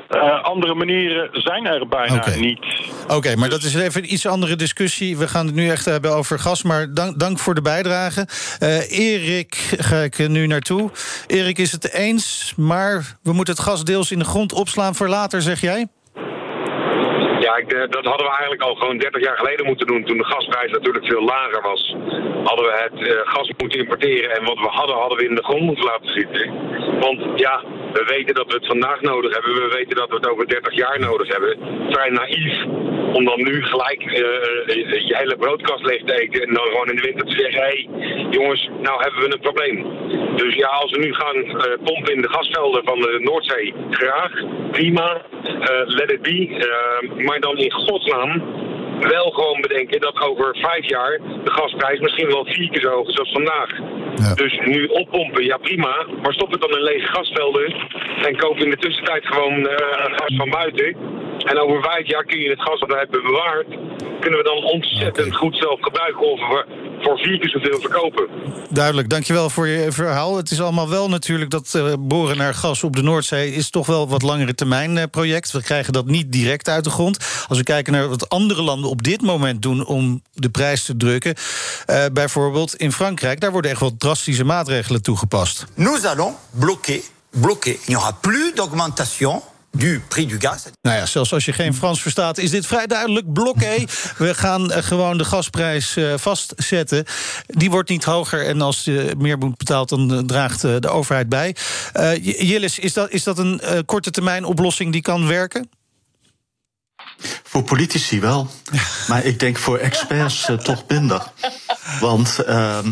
[0.09, 2.65] Uh, andere manieren zijn er bijna niet.
[3.07, 5.17] Oké, maar dat is even een iets andere discussie.
[5.17, 8.27] We gaan het nu echt hebben over gas, maar dank, dank voor de bijdrage.
[8.59, 10.91] Eh, Erik ga ik er nu naartoe.
[11.27, 15.07] Erik is het eens, maar we moeten het gas deels in de grond opslaan voor
[15.09, 15.87] later, zeg jij?
[17.57, 20.03] Ik, eh, dat hadden we eigenlijk al gewoon 30 jaar geleden moeten doen.
[20.03, 21.95] Toen de gasprijs natuurlijk veel lager was.
[22.43, 24.31] Hadden we het eh, gas moeten importeren.
[24.31, 26.51] En wat we hadden, hadden we in de grond moeten laten zitten.
[26.99, 29.53] Want ja, we weten dat we het vandaag nodig hebben.
[29.53, 31.57] We weten dat we het over 30 jaar nodig hebben.
[31.89, 32.63] Vrij naïef
[33.13, 36.41] om dan nu gelijk eh, je hele broodkast leeg te.
[36.45, 37.87] En dan gewoon in de winter te zeggen: hé, hey,
[38.29, 39.85] jongens, nou hebben we een probleem.
[40.35, 41.39] Dus ja, als we nu gaan
[41.83, 44.31] pompen in de gasvelden van de Noordzee, graag,
[44.71, 45.21] prima,
[45.85, 46.35] let it be.
[47.15, 48.31] Maar dan in godsnaam
[48.99, 53.07] wel gewoon bedenken dat over vijf jaar de gasprijs misschien wel vier keer zo hoog
[53.07, 53.69] is als vandaag.
[54.35, 57.75] Dus nu oppompen, ja prima, maar stop het dan in lege gasvelden
[58.27, 60.95] en koop in de tussentijd gewoon eh, gas van buiten.
[61.47, 63.67] En over vijf jaar kun je het gas dat we hebben bewaard,
[64.19, 66.65] kunnen we dan ontzettend goed zelf gebruiken of we
[67.01, 68.27] voor vier keer zoveel verkopen.
[68.69, 70.37] Duidelijk, dankjewel voor je verhaal.
[70.37, 73.53] Het is allemaal wel natuurlijk dat eh, boren naar gas op de Noordzee...
[73.53, 75.51] is toch wel wat langere termijn eh, project.
[75.51, 77.45] We krijgen dat niet direct uit de grond.
[77.47, 79.85] Als we kijken naar wat andere landen op dit moment doen...
[79.85, 81.35] om de prijs te drukken,
[81.85, 83.39] eh, bijvoorbeeld in Frankrijk...
[83.39, 85.65] daar worden echt wel drastische maatregelen toegepast.
[85.75, 87.73] Nous allons bloquer, bloquer.
[87.73, 90.63] Il n'y aura plus d'augmentation du prix du gaz.
[90.81, 93.33] Nou ja, zelfs als je geen Frans verstaat, is dit vrij duidelijk.
[93.33, 93.87] Blokkee.
[94.17, 97.05] We gaan eh, gewoon de gasprijs eh, vastzetten.
[97.45, 98.45] Die wordt niet hoger.
[98.45, 101.55] En als je meer moet betaalt, dan eh, draagt eh, de overheid bij.
[101.93, 105.69] Eh, J- Jillis, is dat, is dat een eh, korte termijn oplossing die kan werken?
[107.43, 108.49] Voor politici wel.
[109.07, 111.31] Maar ik denk voor experts toch minder.
[111.99, 112.91] Want ehm,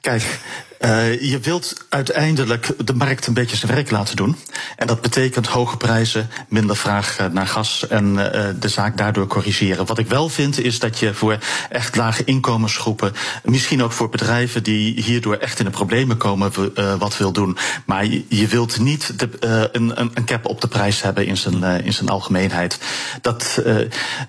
[0.00, 0.40] kijk,
[0.78, 4.36] eh, je wilt uiteindelijk de markt een beetje zijn werk laten doen.
[4.76, 9.26] En dat betekent hoge prijzen, minder vraag eh, naar gas en eh, de zaak daardoor
[9.26, 9.86] corrigeren.
[9.86, 11.38] Wat ik wel vind is dat je voor
[11.70, 13.12] echt lage inkomensgroepen,
[13.44, 16.52] misschien ook voor bedrijven die hierdoor echt in de problemen komen,
[16.98, 17.56] wat wil doen.
[17.84, 19.28] Maar je, wilt niet de,
[19.72, 22.78] een, een, cap op de prijs hebben in zijn, in zijn algemeenheid.
[23.20, 23.62] Dat,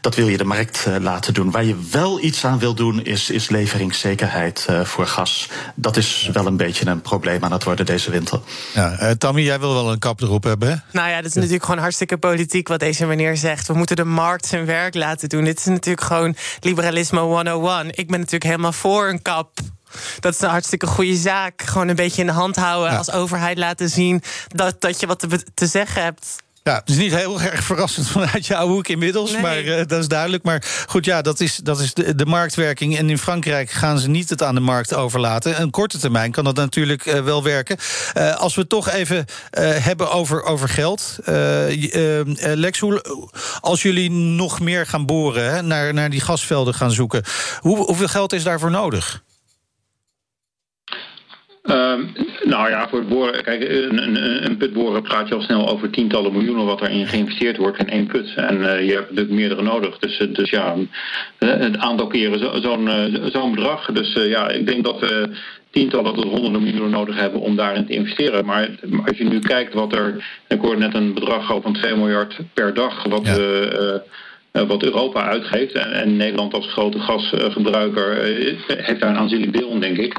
[0.01, 1.51] dat wil je de markt laten doen.
[1.51, 5.49] Waar je wel iets aan wil doen, is, is leveringszekerheid voor gas.
[5.75, 8.39] Dat is wel een beetje een probleem aan het worden deze winter.
[8.73, 10.75] Ja, eh, Tammy, jij wil wel een kap erop hebben, hè?
[10.91, 13.67] Nou ja, dat is natuurlijk gewoon hartstikke politiek wat deze meneer zegt.
[13.67, 15.43] We moeten de markt zijn werk laten doen.
[15.43, 17.87] Dit is natuurlijk gewoon liberalisme 101.
[17.87, 19.59] Ik ben natuurlijk helemaal voor een kap.
[20.19, 21.61] Dat is een hartstikke goede zaak.
[21.61, 22.97] Gewoon een beetje in de hand houden.
[22.97, 26.35] Als overheid laten zien dat, dat je wat te, te zeggen hebt.
[26.67, 29.41] Ja, het is niet heel erg verrassend vanuit jouw hoek inmiddels, Nee.
[29.41, 30.43] maar eh, dat is duidelijk.
[30.43, 32.97] Maar goed, ja, dat is, dat is de, de marktwerking.
[32.97, 35.61] En in Frankrijk gaan ze niet het aan de markt overlaten.
[35.61, 37.77] Een korte termijn kan dat natuurlijk eh, wel werken.
[38.13, 41.17] Eh, als we het toch even eh, hebben over, over geld.
[42.39, 43.03] Lex, hoe,
[43.59, 47.23] als jullie nog meer gaan boren, hè, naar, naar die gasvelden gaan zoeken...
[47.59, 49.23] Hoe, hoeveel geld is daarvoor nodig?
[51.67, 52.01] Ehm,
[52.43, 55.69] nou ja, voor het boren, kijk, een, een, een put boren praat je al snel
[55.69, 58.33] over tientallen miljoenen wat erin geïnvesteerd wordt in één put.
[58.35, 59.97] En eh, je hebt natuurlijk meerdere nodig.
[59.99, 60.75] Dus, eh, dus ja,
[61.37, 62.89] eh, het aantal keren zo- zo'n
[63.31, 63.85] zo'n bedrag.
[63.85, 65.29] Dus ja, ik denk dat we
[65.71, 68.45] tientallen tot honderden miljoenen nodig hebben om daarin te investeren.
[68.45, 71.95] Maar, maar als je nu kijkt wat er, ik hoorde net een bedrag van 2
[71.95, 73.39] miljard per dag wat
[74.67, 75.73] wat Europa uitgeeft.
[75.73, 78.23] En, en Nederland als grote gasgebruiker
[78.67, 80.13] heeft daar een aanzienlijk deel in, denk ik.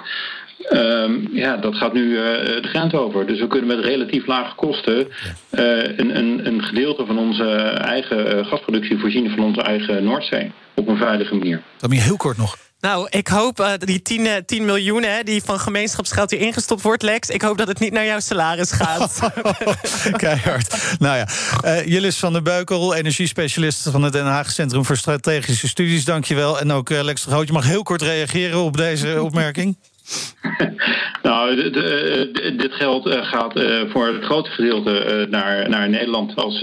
[0.58, 2.22] Ehm, ja, dat gaat nu eh,
[2.62, 3.26] de grens over.
[3.26, 5.08] Dus we kunnen met relatief lage kosten
[5.50, 10.52] eh, een, een, een gedeelte van onze eigen eh, gasproductie voorzien van onze eigen Noordzee.
[10.74, 11.62] Op een veilige manier.
[11.76, 12.56] Tammy, heel kort nog.
[12.80, 16.82] Nou, ik hoop uh, die 10, uh, 10 miljoen hè, die van gemeenschapsgeld hier ingestopt
[16.82, 17.28] wordt, Lex.
[17.28, 19.20] Ik hoop dat het niet naar jouw salaris gaat.
[20.16, 20.96] Keihard.
[20.98, 21.28] Nou ja,
[21.86, 26.04] uh, van der Beukel, energiespecialist van het Den Haag Centrum voor Strategische Studies.
[26.04, 26.60] Dankjewel.
[26.60, 29.76] En ook uh, Lex de Groot, je mag heel kort reageren op deze opmerking.
[31.22, 36.58] nou, de, dit geld uh, gaat uh, voor het grote gedeelte naar, naar Nederland als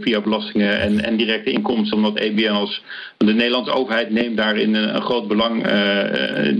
[0.00, 2.82] via belastingen en, en, directe inkomsten, omdat EBN als
[3.16, 5.62] de Nederlandse overheid neemt daarin een, een groot belang,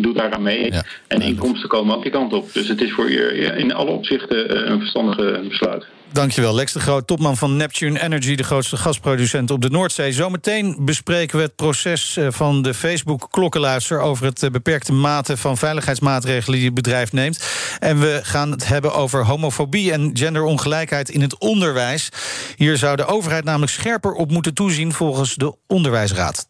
[0.03, 0.73] doet daaraan mee.
[0.73, 0.85] Ja.
[1.07, 2.53] En inkomsten komen ook die kant op.
[2.53, 5.87] Dus het is voor je in alle opzichten een verstandige besluit.
[6.13, 10.13] Dankjewel, Lex de Groot, topman van Neptune Energy, de grootste gasproducent op de Noordzee.
[10.13, 16.65] Zometeen bespreken we het proces van de Facebook-klokkenluister over het beperkte mate van veiligheidsmaatregelen die
[16.65, 17.45] het bedrijf neemt.
[17.79, 22.09] En we gaan het hebben over homofobie en genderongelijkheid in het onderwijs.
[22.57, 26.49] Hier zou de overheid namelijk scherper op moeten toezien volgens de Onderwijsraad.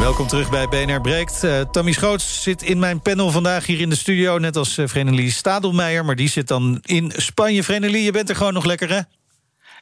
[0.00, 1.44] Welkom terug bij BNR Breekt.
[1.44, 4.38] Uh, Tammy Schoots zit in mijn panel vandaag hier in de studio...
[4.38, 7.62] net als uh, Vrenelie Stadelmeijer, maar die zit dan in Spanje.
[7.62, 9.00] Vrenelie, je bent er gewoon nog lekker, hè?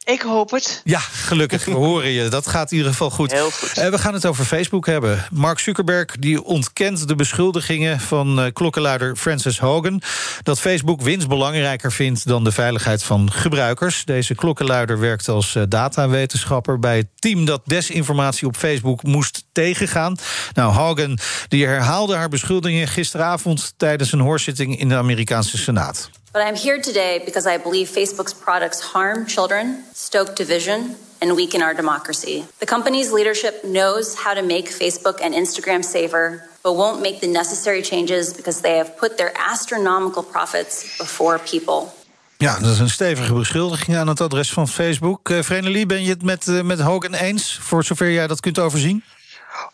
[0.04, 0.80] Ik hoop het.
[0.84, 1.64] Ja, gelukkig.
[1.64, 2.28] We horen je.
[2.28, 3.32] Dat gaat in ieder geval goed.
[3.32, 3.78] Heel goed.
[3.78, 5.26] Uh, we gaan het over Facebook hebben.
[5.32, 10.02] Mark Zuckerberg die ontkent de beschuldigingen van uh, klokkenluider Francis Hogan...
[10.42, 14.04] dat Facebook winst belangrijker vindt dan de veiligheid van gebruikers.
[14.04, 16.78] Deze klokkenluider werkt als uh, datawetenschapper...
[16.78, 20.16] bij het team dat desinformatie op Facebook moest tegengaan.
[20.52, 23.74] Nou, Hogan die herhaalde haar beschuldigingen gisteravond...
[23.76, 26.10] tijdens een hoorzitting in de Amerikaanse Senaat.
[26.32, 31.60] But I'm here today because I believe Facebook's products harm children, stoke division, and weaken
[31.60, 32.44] our democracy.
[32.60, 37.26] The company's leadership knows how to make Facebook and Instagram safer, but won't make the
[37.26, 41.92] necessary changes because they have put their astronomical profits before people.
[42.36, 45.28] Ja, dat is een stevige beschuldiging aan het adres van Facebook.
[45.28, 48.58] Uh, Vrenelie, ben je het met, uh, met Hogan eens, voor zover jij dat kunt
[48.58, 49.04] overzien?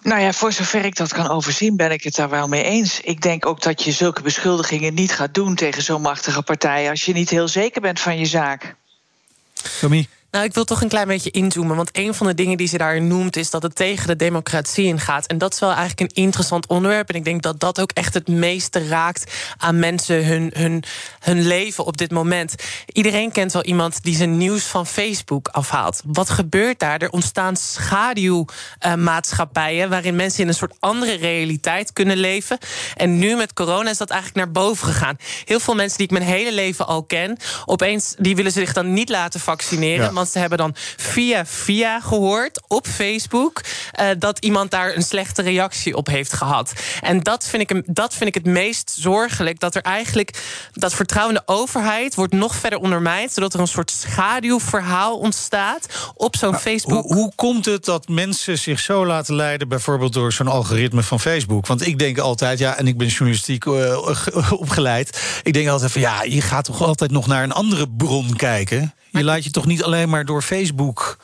[0.01, 3.01] Nou ja, voor zover ik dat kan overzien, ben ik het daar wel mee eens.
[3.01, 7.05] Ik denk ook dat je zulke beschuldigingen niet gaat doen tegen zo'n machtige partij als
[7.05, 8.75] je niet heel zeker bent van je zaak.
[9.81, 10.09] Tommy?
[10.37, 11.77] Nou, ik wil toch een klein beetje inzoomen.
[11.77, 13.37] Want een van de dingen die ze daarin noemt...
[13.37, 15.27] is dat het tegen de democratie ingaat.
[15.27, 17.09] En dat is wel eigenlijk een interessant onderwerp.
[17.09, 20.85] En ik denk dat dat ook echt het meeste raakt aan mensen hun, hun,
[21.21, 22.55] hun leven op dit moment.
[22.93, 26.03] Iedereen kent wel iemand die zijn nieuws van Facebook afhaalt.
[26.07, 27.03] Wat gebeurt daar?
[27.03, 29.91] Er ontstaan schaduwmaatschappijen...
[29.91, 32.59] waarin mensen in een soort andere realiteit kunnen leven.
[32.97, 35.17] En nu met corona is dat eigenlijk naar boven gegaan.
[35.45, 37.37] Heel veel mensen die ik mijn hele leven al ken...
[37.65, 40.05] opeens die willen zich dan niet laten vaccineren...
[40.05, 40.11] Ja.
[40.27, 43.61] Want ze hebben dan via via gehoord op Facebook
[44.01, 46.73] uh, dat iemand daar een slechte reactie op heeft gehad.
[47.01, 49.61] En dat vind, ik, dat vind ik het meest zorgelijk.
[49.61, 53.33] Dat er eigenlijk dat vertrouwen in de overheid wordt nog verder ondermijnd.
[53.33, 57.05] Zodat er een soort schaduwverhaal ontstaat op zo'n Facebook.
[57.05, 61.21] Hoe, hoe komt het dat mensen zich zo laten leiden, bijvoorbeeld door zo'n algoritme van
[61.21, 61.67] Facebook?
[61.67, 65.41] Want ik denk altijd, ja, en ik ben journalistiek uh, opgeleid.
[65.43, 68.95] Ik denk altijd van ja, je gaat toch altijd nog naar een andere bron kijken.
[69.17, 71.17] Je laat je toch niet alleen maar door Facebook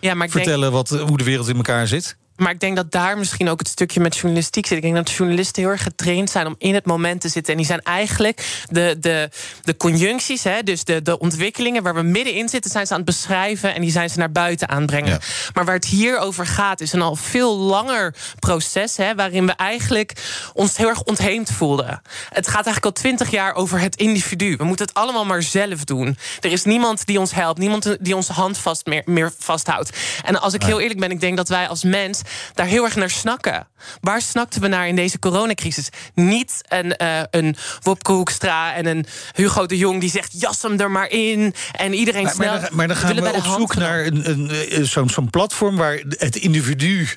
[0.00, 2.16] ja, maar vertellen denk, wat, hoe de wereld in elkaar zit?
[2.40, 4.76] Maar ik denk dat daar misschien ook het stukje met journalistiek zit.
[4.76, 7.52] Ik denk dat journalisten heel erg getraind zijn om in het moment te zitten.
[7.52, 9.30] En die zijn eigenlijk de, de,
[9.64, 13.08] de conjuncties, hè, dus de, de ontwikkelingen waar we middenin zitten, zijn ze aan het
[13.08, 15.10] beschrijven en die zijn ze naar buiten aanbrengen.
[15.10, 15.20] Ja.
[15.54, 19.52] Maar waar het hier over gaat, is een al veel langer proces, hè, waarin we
[19.52, 20.12] eigenlijk
[20.52, 22.02] ons heel erg ontheemd voelden.
[22.28, 24.56] Het gaat eigenlijk al twintig jaar over het individu.
[24.56, 26.18] We moeten het allemaal maar zelf doen.
[26.40, 29.90] Er is niemand die ons helpt, niemand die onze hand vast meer, meer vasthoudt.
[30.24, 32.20] En als ik heel eerlijk ben, ik denk dat wij als mens
[32.54, 33.68] daar heel erg naar snakken.
[34.00, 35.88] Waar snakten we naar in deze coronacrisis?
[36.14, 40.40] Niet een, uh, een Wopke Hoekstra en een Hugo de Jong die zegt...
[40.40, 42.50] jas hem er maar in en iedereen maar, snel...
[42.50, 45.76] Maar, dan, maar dan gaan we, we op zoek naar een, een, zo'n zo'n platform...
[45.76, 47.08] waar het individu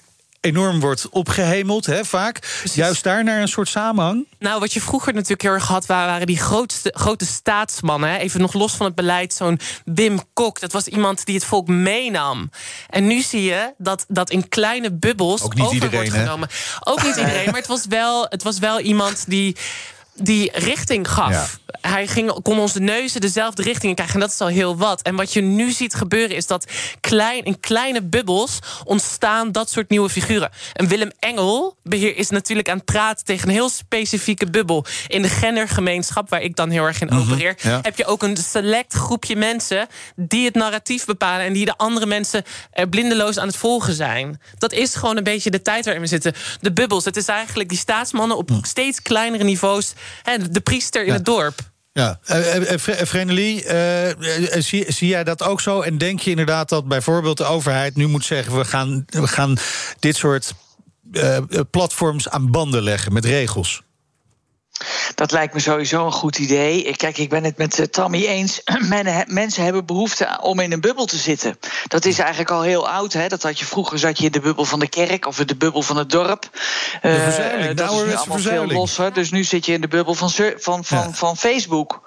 [0.43, 2.39] enorm wordt opgehemeld, hè, vaak.
[2.39, 2.73] Precies.
[2.73, 4.25] Juist daar naar een soort samenhang?
[4.39, 5.85] Nou, wat je vroeger natuurlijk heel erg had...
[5.85, 8.09] waren die grootste, grote staatsmannen.
[8.09, 8.17] Hè.
[8.17, 10.59] Even nog los van het beleid, zo'n Wim Kok.
[10.59, 12.49] Dat was iemand die het volk meenam.
[12.89, 16.23] En nu zie je dat, dat in kleine bubbels Ook niet over iedereen, wordt hè?
[16.23, 16.49] genomen.
[16.79, 19.55] Ook niet iedereen, maar het was wel, het was wel iemand die
[20.15, 21.31] die richting gaf.
[21.31, 21.47] Ja.
[21.89, 24.15] Hij ging, kon onze neuzen dezelfde richting in krijgen.
[24.15, 25.01] En dat is al heel wat.
[25.01, 26.65] En wat je nu ziet gebeuren is dat
[26.99, 30.49] klein, in kleine bubbels ontstaan dat soort nieuwe figuren.
[30.73, 34.85] En Willem Engel beheer, is natuurlijk aan het praten tegen een heel specifieke bubbel.
[35.07, 37.79] In de gendergemeenschap, waar ik dan heel erg in Mhm, opereer, ja.
[37.81, 42.05] heb je ook een select groepje mensen die het narratief bepalen en die de andere
[42.05, 44.41] mensen er blindeloos aan het volgen zijn.
[44.57, 46.33] Dat is gewoon een beetje de tijd waarin we zitten.
[46.61, 47.05] De bubbels.
[47.05, 49.93] Het is eigenlijk die staatsmannen op steeds kleinere niveaus.
[50.21, 51.71] Hè, de priester in het dorp.
[51.91, 55.81] Ja, uh, uh, Vrenelie, uh, zie, zie jij dat ook zo?
[55.81, 58.57] En denk je inderdaad dat bijvoorbeeld de overheid nu moet zeggen...
[58.57, 59.57] we gaan, we gaan
[59.99, 60.53] dit soort
[61.71, 63.81] platforms aan banden leggen met regels?
[65.15, 66.95] Dat lijkt me sowieso een goed idee.
[66.95, 68.61] Kijk, ik ben het met uh, Tammy eens.
[68.89, 71.59] Men, mensen hebben behoefte om in een bubbel te zitten.
[71.87, 73.13] Dat is eigenlijk al heel oud.
[73.13, 73.27] Hè?
[73.27, 75.55] Dat had je vroeger zat je in de bubbel van de kerk of in de
[75.55, 76.49] bubbel van het dorp.
[77.01, 79.13] De verzuiling, uh, dat is nu allemaal veel losser.
[79.13, 81.11] Dus nu zit je in de bubbel van, van, van, ja.
[81.11, 82.01] van Facebook.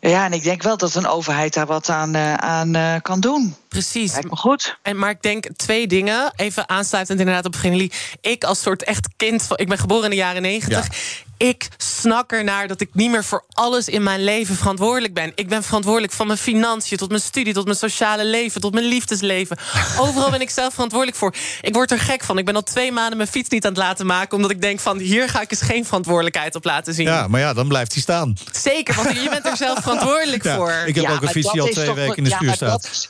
[0.00, 3.20] Ja, en ik denk wel dat een overheid daar wat aan, uh, aan uh, kan
[3.20, 3.56] doen.
[3.68, 4.12] Precies.
[4.12, 4.78] Lijkt me goed.
[4.82, 6.32] En, maar ik denk twee dingen.
[6.36, 7.92] Even aansluitend inderdaad op Vrenelie.
[8.20, 9.56] Ik als soort echt kind van...
[9.56, 10.86] Ik ben geboren in de jaren negentig.
[10.86, 11.26] Ja.
[11.38, 15.32] Ik snak ernaar dat ik niet meer voor alles in mijn leven verantwoordelijk ben.
[15.34, 18.86] Ik ben verantwoordelijk van mijn financiën tot mijn studie, tot mijn sociale leven, tot mijn
[18.86, 19.58] liefdesleven.
[19.98, 21.34] Overal ben ik zelf verantwoordelijk voor.
[21.60, 22.38] Ik word er gek van.
[22.38, 24.80] Ik ben al twee maanden mijn fiets niet aan het laten maken, omdat ik denk
[24.80, 27.06] van hier ga ik eens geen verantwoordelijkheid op laten zien.
[27.06, 28.36] Ja, maar ja, dan blijft hij staan.
[28.52, 30.72] Zeker, want je bent er zelf verantwoordelijk Ja, voor.
[30.86, 32.56] ik heb Ja, ook een visie dat al twee weken in de ja, schuur maar
[32.56, 32.68] staan.
[32.68, 33.08] Dat is,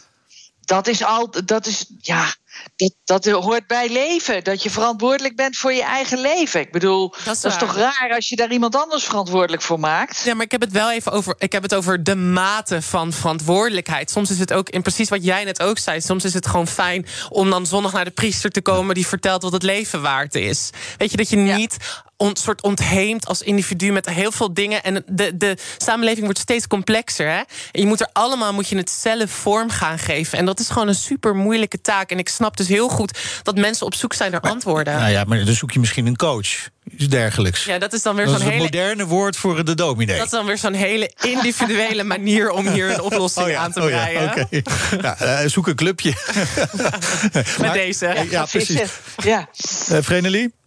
[0.65, 2.35] dat is al, dat is, ja,
[2.77, 4.45] dat, dat hoort bij leven.
[4.45, 6.61] Dat je verantwoordelijk bent voor je eigen leven.
[6.61, 10.23] Ik bedoel, dat is, toch raar als je daar iemand anders verantwoordelijk voor maakt?
[10.25, 11.35] Ja, maar ik heb het wel even over.
[11.39, 14.11] Ik heb het over de mate van verantwoordelijkheid.
[14.11, 16.01] Soms is het ook, in precies wat jij net ook zei.
[16.01, 19.43] Soms is het gewoon fijn om dan zondag naar de priester te komen die vertelt
[19.43, 20.71] wat het leven waard is.
[20.97, 21.77] Weet je dat je niet
[22.19, 24.83] een soort ontheemt als individu met heel veel dingen.
[24.83, 27.27] En de, de samenleving wordt steeds complexer.
[27.29, 27.41] Hè?
[27.73, 30.39] En je moet er allemaal moet je het zelf vorm gaan geven.
[30.39, 32.11] En dat is gewoon een super moeilijke taak.
[32.11, 34.95] En ik snap dus heel goed dat mensen op zoek zijn naar antwoorden.
[34.99, 36.69] Nou ja, maar dan zoek je misschien een coach.
[36.97, 37.65] Iets dergelijks.
[37.65, 38.63] Ja, dat is dan weer zo'n hele.
[38.63, 40.17] moderne woord voor de dominee.
[40.17, 43.73] Dat is dan weer zo'n hele individuele manier om hier een oplossing Oh ja, aan
[43.73, 44.29] te oh ja, breien.
[44.29, 44.47] oké.
[45.03, 46.13] Ja, eh, zoek een clubje.
[47.61, 48.27] Met deze.
[48.31, 48.81] Ja, precies.
[49.17, 49.49] Ja.
[49.89, 50.58] Eh Vrenelie?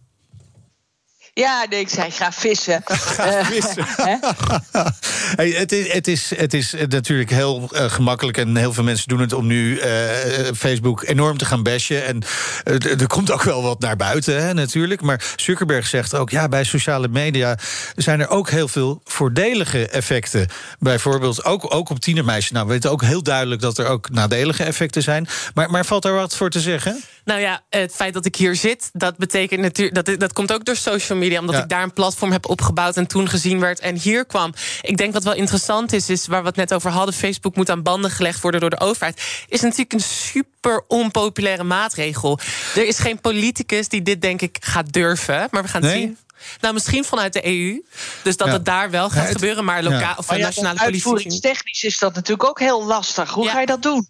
[1.34, 2.84] Ja, nee, ik zei ga vissen.
[3.18, 3.48] Eh,
[4.08, 4.16] hè?
[5.36, 9.08] Hey, het, is, het, is, het is natuurlijk heel eh, gemakkelijk en heel veel mensen
[9.08, 9.92] doen het om nu eh,
[10.56, 12.06] Facebook enorm te gaan bashen.
[12.06, 12.24] En
[13.00, 15.02] er komt ook wel wat naar buiten, hè, natuurlijk.
[15.02, 17.58] Maar Zuckerberg zegt ook, ja, bij sociale media
[17.96, 20.48] zijn er ook heel veel voordelige effecten.
[20.80, 22.52] Bijvoorbeeld ook, ook op tienermeisjes.
[22.52, 25.28] Nou, we weten ook heel duidelijk dat er ook nadelige effecten zijn.
[25.54, 27.04] Maar, maar valt daar wat voor te zeggen?
[27.26, 30.06] Nou ja, het feit dat ik hier zit, dat betekent natuurlijk.
[30.06, 31.62] Dat, dat komt ook door social media, omdat Ja.
[31.62, 34.54] ik daar een platform heb opgebouwd en toen gezien werd en hier kwam.
[34.82, 37.70] Ik denk wat wel interessant is, is waar we het net over hadden: Facebook moet
[37.70, 39.22] aan banden gelegd worden door de overheid.
[39.48, 42.40] Is natuurlijk een super onpopulaire maatregel.
[42.76, 45.48] Er is geen politicus die dit, denk ik, gaat durven.
[45.52, 46.02] Maar we gaan het Nee?
[46.02, 46.18] zien.
[46.62, 47.82] Nou, misschien vanuit de EU.
[48.24, 48.54] Dus dat Ja.
[48.54, 50.16] het daar wel gaat Ja, het- gebeuren, maar lokaal ja.
[50.18, 50.94] of Maar ja, nationale politie.
[50.94, 53.30] uitvoeringstechnisch is dat natuurlijk ook heel lastig.
[53.30, 53.52] Hoe Ja.
[53.52, 54.08] ga je dat doen?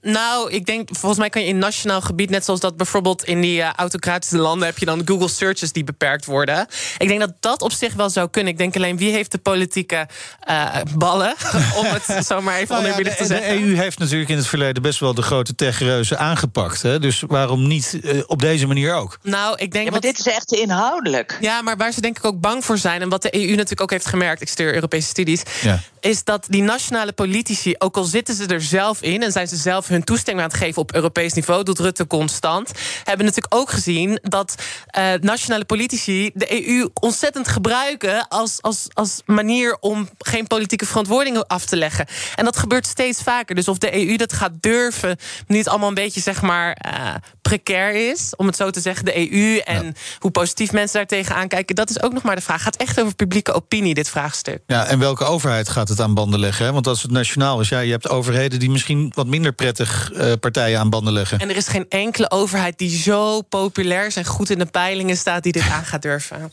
[0.00, 3.40] Nou, ik denk, volgens mij kan je in nationaal gebied, net zoals dat bijvoorbeeld in
[3.40, 6.66] die eh, autocratische landen, heb je dan Google searches die beperkt worden.
[6.98, 8.52] Ik denk dat dat op zich wel zou kunnen.
[8.52, 10.08] Ik denk alleen wie heeft de politieke
[10.40, 11.34] eh, ballen,
[11.80, 13.62] om het zo maar even Nou ja, oneerbiedig te de, de zeggen.
[13.62, 16.82] EU heeft natuurlijk in het verleden best wel de grote techreuzen aangepakt.
[16.82, 16.98] Hè?
[16.98, 19.18] Dus waarom niet eh, op deze manier ook?
[19.22, 21.38] Nou, ik denk Ja, maar wat- dit is echt inhoudelijk.
[21.40, 23.00] Ja, maar waar ze denk ik ook bang voor zijn...
[23.02, 25.42] en wat de EU natuurlijk ook heeft gemerkt, ik stuur Europese studies...
[25.62, 25.80] Ja.
[26.00, 29.22] is dat die nationale politici, ook al zitten ze er zelf in...
[29.22, 31.62] en zijn ze zelf hun toestemming aan het geven op Europees niveau...
[31.62, 32.70] doet Rutte constant,
[33.04, 34.18] hebben natuurlijk ook gezien...
[34.22, 34.54] dat
[34.86, 38.28] eh, nationale politici de EU ontzettend gebruiken...
[38.28, 42.06] Als, als, als manier om geen politieke verantwoording af te leggen.
[42.34, 43.54] En dat gebeurt steeds vaker.
[43.54, 45.16] Dus of de EU dat gaat durven...
[45.46, 48.32] nu het allemaal een beetje, zeg maar, eh, precair is...
[48.36, 49.58] om het zo te zeggen, de EU...
[49.58, 51.74] en hoe positief mensen daar tegenaan kijken...
[51.74, 52.64] dat is ook nog maar de vraag.
[52.64, 54.62] Het gaat echt over publieke opinie, dit vraagstuk.
[54.66, 56.64] Ja, en welke overheid gaat het aan banden leggen?
[56.64, 56.72] Hè?
[56.72, 60.32] Want als het nationaal is, ja, je hebt overheden die misschien wat minder prettig eh,
[60.40, 61.38] partijen aan banden leggen.
[61.38, 64.16] En er is geen enkele overheid die zo populair is...
[64.16, 66.52] en goed in de peilingen staat die dit aan gaat durven.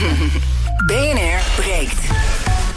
[0.86, 2.02] BNR breekt.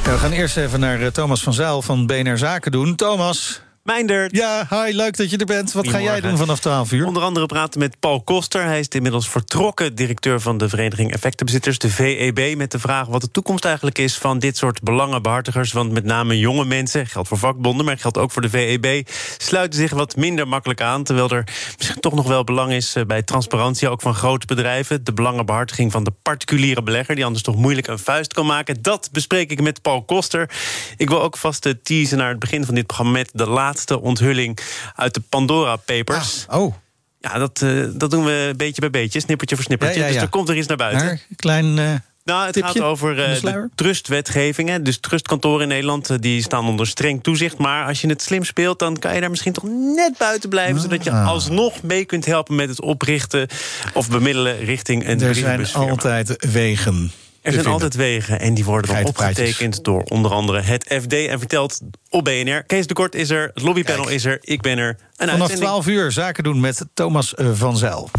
[0.04, 2.96] Ja, we gaan eerst even naar eh, Thomas van Zaal van BNR Zaken doen.
[2.96, 3.62] Thomas.
[3.84, 4.36] Meindert.
[4.36, 5.71] Ja, hi, leuk dat je er bent.
[5.71, 7.05] Wat ga jij doen vanaf 12 uur?
[7.05, 8.63] Onder andere praten met Paul Koster.
[8.63, 13.21] Hij is inmiddels vertrokken, directeur van de Vereniging Effectenbezitters, de VEB, met de vraag wat
[13.21, 15.71] de toekomst eigenlijk is van dit soort belangenbehartigers.
[15.71, 19.07] Want met name jonge mensen, geldt voor vakbonden, maar geldt ook voor de VEB,
[19.38, 21.03] sluiten zich wat minder makkelijk aan.
[21.03, 25.03] Terwijl er misschien toch nog wel belang is eh, bij transparantie, ook van grote bedrijven.
[25.03, 28.81] De belangenbehartiging van de particuliere belegger, die anders toch moeilijk een vuist kan maken.
[28.81, 30.49] Dat bespreek ik met Paul Koster.
[30.97, 33.71] Ik wil ook vast eh, teasen naar het begin van dit programma met de laatste
[34.01, 34.57] onthulling
[34.95, 36.45] uit de Pandora Papers.
[36.49, 36.74] oh.
[37.19, 39.99] Ja, dat, eh, dat doen we beetje bij beetje, snippertje voor snippertje.
[39.99, 40.17] Ja, ja, ja.
[40.17, 41.05] Dus er komt er iets naar buiten.
[41.05, 41.78] Maar, klein.
[41.78, 41.93] eh,
[42.24, 43.69] Nou, het tipje gaat over de eh, de, sluier?
[43.76, 44.69] trustwetgeving.
[44.69, 44.82] hè.
[44.82, 47.57] Dus trustkantoren in Nederland die staan onder streng toezicht.
[47.57, 49.63] Maar als je het slim speelt, dan kan je daar misschien toch
[49.95, 50.82] net buiten blijven.
[50.82, 51.28] Zodat je Ah.
[51.28, 53.47] alsnog mee kunt helpen met het oprichten
[53.93, 57.11] of bemiddelen richting een er zijn altijd wegen.
[57.44, 61.14] Er zijn altijd wegen en die worden dan opgetekend door onder andere het FD.
[61.14, 61.80] En vertelt
[62.10, 62.64] op BNR.
[62.64, 64.88] Kees de Kort is er, het lobbypanel is er, ik ben er.
[64.88, 65.60] Een Vanaf uitzending.
[65.60, 68.10] 12 uur zaken doen met Thomas eh, van Zijl.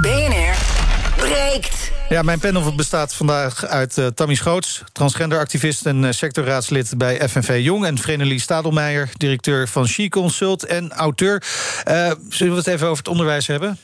[0.00, 0.54] BNR
[1.16, 1.92] breekt.
[2.08, 7.60] Ja, mijn panel bestaat vandaag uit eh, Tammy Schoots, transgenderactivist en eh, sectorraadslid bij FNV
[7.62, 7.84] Jong.
[7.84, 11.42] En Vrenelie Stadelmeijer, directeur van She Consult en auteur.
[11.84, 13.78] Eh, zullen we het even over het onderwijs hebben?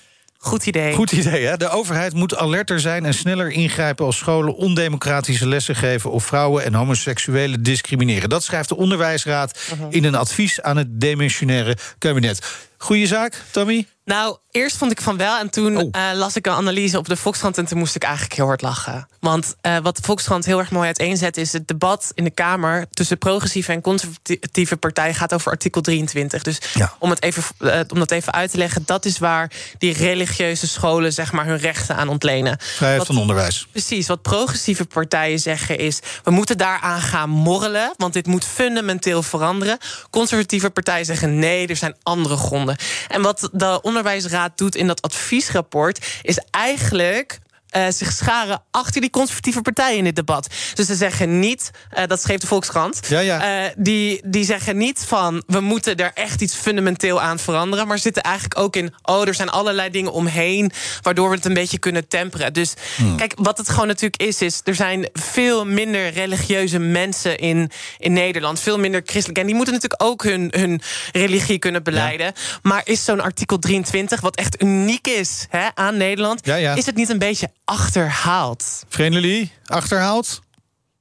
[0.45, 0.95] Goed idee.
[0.95, 1.57] Goed idee, hè?
[1.57, 6.64] De overheid moet alerter zijn en sneller ingrijpen als scholen ondemocratische lessen geven of vrouwen
[6.64, 8.28] en homoseksuelen discrimineren.
[8.28, 12.70] Dat schrijft de Onderwijsraad in een advies aan het demissionaire kabinet.
[12.83, 13.87] Goeie zaak, Tommy?
[14.05, 15.39] Nou, eerst vond ik van wel.
[15.39, 15.89] En toen Oh.
[15.93, 17.59] eh, las ik een analyse op de Volkskrant.
[17.59, 19.09] En toen moest ik eigenlijk heel hard lachen.
[19.20, 21.37] Want eh, wat de Volkskrant heel erg mooi uiteenzet.
[21.37, 22.87] is het debat in de Kamer.
[22.91, 25.14] tussen progressieve en conservatieve partijen.
[25.14, 26.43] gaat over artikel 23.
[26.43, 26.59] Dus
[26.99, 28.83] om, het even, eh, om dat even uit te leggen.
[28.87, 31.12] dat is waar die religieuze scholen.
[31.12, 32.57] zeg maar hun rechten aan ontlenen.
[32.61, 33.66] Vrijheid Wat- van onderwijs.
[33.70, 35.99] Precies, wat progressieve partijen zeggen is...
[36.24, 39.78] we moeten daaraan gaan morrelen, want dit moet fundamenteel veranderen.
[40.11, 42.72] Conservatieve partijen zeggen nee, er zijn andere gronden.
[43.09, 46.07] En wat de Onderwijsraad doet in dat adviesrapport...
[46.23, 47.39] is eigenlijk
[47.73, 50.49] eh, zich scharen achter die conservatieve partijen in dit debat.
[50.75, 53.01] Dus ze zeggen niet, eh, dat schreef de Volkskrant...
[53.09, 53.64] Ja, ja.
[53.64, 55.43] eh, die, die zeggen niet van...
[55.47, 57.87] we moeten er echt iets fundamenteel aan veranderen...
[57.87, 58.95] maar zitten eigenlijk ook in...
[59.03, 60.73] oh, er zijn allerlei dingen omheen...
[61.03, 62.53] waardoor we het een beetje kunnen temperen.
[62.53, 63.16] Dus Hmm.
[63.16, 64.41] kijk, wat het gewoon natuurlijk is...
[64.41, 68.61] is er zijn veel minder religieuze mensen in, in Nederland.
[68.61, 69.39] Veel minder christelijk.
[69.39, 70.81] En die moeten natuurlijk ook hun, hun
[71.12, 72.33] religie kunnen beleiden.
[72.62, 76.47] Maar is zo'n artikel 23, wat echt uniek is hè, aan Nederland...
[76.47, 78.85] Is het niet een beetje achterhaald?
[78.89, 80.41] Vreemdelie, achterhaald?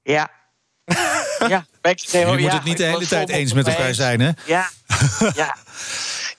[0.03, 0.31] Ja.
[1.47, 4.29] ja, ik Je moet het niet de hele tijd eens met elkaar zijn, hè?
[4.45, 4.69] Ja,
[5.33, 5.55] ja.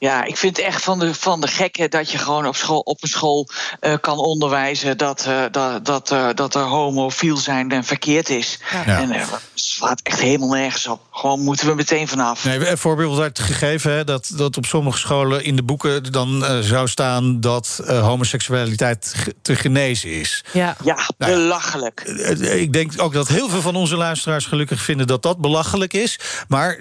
[0.03, 2.79] Ja, ik vind het echt van de, van de gekke dat je gewoon op, school,
[2.79, 3.49] op een school
[3.81, 8.59] eh, kan onderwijzen dat, eh, dat, dat, eh, dat er homofiel zijn en verkeerd is.
[8.87, 9.01] Ja.
[9.01, 11.01] En het slaat echt helemaal nergens op.
[11.11, 12.45] Gewoon moeten we meteen vanaf.
[12.45, 16.45] Nee, een voorbeeld werd gegeven hè, dat, dat op sommige scholen in de boeken dan
[16.45, 20.45] eh, zou staan dat eh, homoseksualiteit te genezen is.
[20.53, 22.01] Ja, ja Nou belachelijk.
[22.41, 26.19] Ik denk ook dat heel veel van onze luisteraars gelukkig vinden dat dat belachelijk is.
[26.49, 26.79] Maar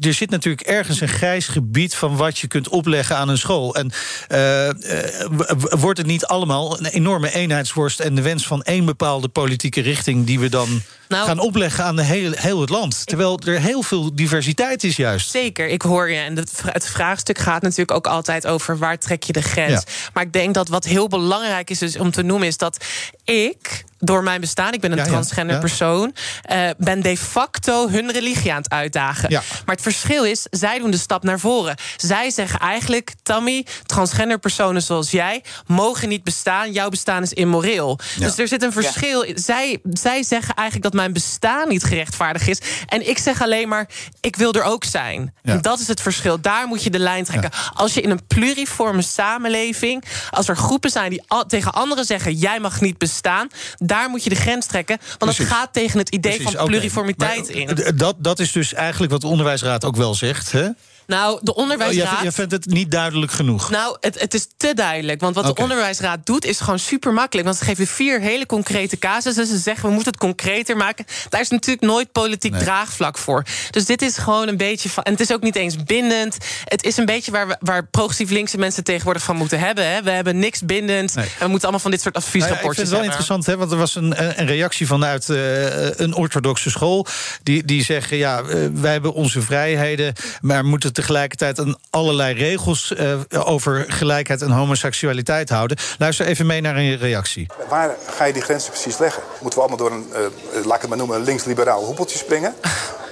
[0.00, 3.74] er zit natuurlijk ergens een grijs gebied van wat je kunt opleggen aan een school.
[3.74, 3.92] En
[4.28, 5.26] eh, eh,
[5.70, 10.26] wordt het niet allemaal een enorme eenheidsworst en de wens van één bepaalde politieke richting
[10.26, 13.06] die we dan Nou- gaan opleggen aan de hele, heel het land?
[13.06, 15.30] Terwijl er heel veel diversiteit is juist.
[15.30, 16.16] Zeker, ik hoor je.
[16.18, 19.70] En het vra- het vraagstuk gaat natuurlijk ook altijd over waar trek je de grens.
[19.72, 19.82] Ja.
[20.12, 22.84] Maar ik denk dat wat heel belangrijk is dus om te noemen, is dat
[23.24, 23.84] ik.
[24.04, 25.60] Door mijn bestaan, ik ben een Ja, transgender ja.
[25.60, 29.30] persoon, eh, ben de facto hun religie aan het uitdagen.
[29.30, 29.42] Ja.
[29.66, 31.76] Maar het verschil is, zij doen de stap naar voren.
[31.96, 36.72] Zij zeggen eigenlijk, Tammy, transgender personen zoals jij mogen niet bestaan.
[36.72, 37.98] Jouw bestaan is immoreel.
[38.16, 38.26] Ja.
[38.26, 39.22] Dus er zit een verschil.
[39.22, 39.38] in.
[39.38, 42.58] Zij, zij zeggen eigenlijk dat mijn bestaan niet gerechtvaardigd is.
[42.86, 43.88] En ik zeg alleen maar,
[44.20, 45.34] ik wil er ook zijn.
[45.42, 45.52] Ja.
[45.52, 46.40] En dat is het verschil.
[46.40, 47.50] Daar moet je de lijn trekken.
[47.74, 50.04] Als je in een pluriforme samenleving...
[50.30, 52.32] als er groepen zijn die al- tegen anderen zeggen...
[52.34, 53.48] jij mag niet bestaan,
[53.94, 54.96] daar moet je de grens trekken.
[54.98, 55.38] Want Precies.
[55.38, 57.78] het gaat tegen het idee Precies, van pluriformiteit in.
[57.96, 60.52] Dat, dat is dus eigenlijk wat de onderwijsraad ook wel zegt.
[60.52, 60.68] Hè?
[61.06, 62.22] Nou, de Oh, onderwijsraad...
[62.22, 63.70] jij vindt het niet duidelijk genoeg.
[63.70, 65.20] Nou, het, het is te duidelijk.
[65.20, 67.46] Want wat de onderwijsraad doet, is gewoon super makkelijk.
[67.46, 69.46] Want ze geven vier hele concrete casussen.
[69.46, 71.04] Ze zeggen, we moeten het concreter maken.
[71.28, 73.44] Daar is natuurlijk nooit politiek draagvlak voor.
[73.70, 75.02] Dus dit is gewoon een beetje van...
[75.02, 76.36] En het is ook niet eens bindend.
[76.64, 79.92] Het is een beetje waar, we, waar progressief linkse mensen tegenwoordig van moeten hebben.
[79.92, 80.02] Hè.
[80.02, 81.16] We hebben niks bindend.
[81.16, 83.04] En we moeten allemaal van dit soort Nou ja, ik vind het wel hebben.
[83.04, 87.06] interessant, hè, want er was een, een reactie vanuit eh, een orthodoxe school.
[87.42, 92.94] Die, die zeggen: ja, eh, wij hebben onze vrijheden, maar moeten tegelijkertijd aan allerlei regels
[92.94, 95.76] eh, over gelijkheid en homoseksualiteit houden.
[95.98, 97.46] Luister even mee naar een reactie.
[97.68, 99.22] Waar ga je die grenzen precies leggen?
[99.40, 102.54] Moeten we allemaal door een, eh, laat ik het maar noemen, links-liberaal hoepeltje springen?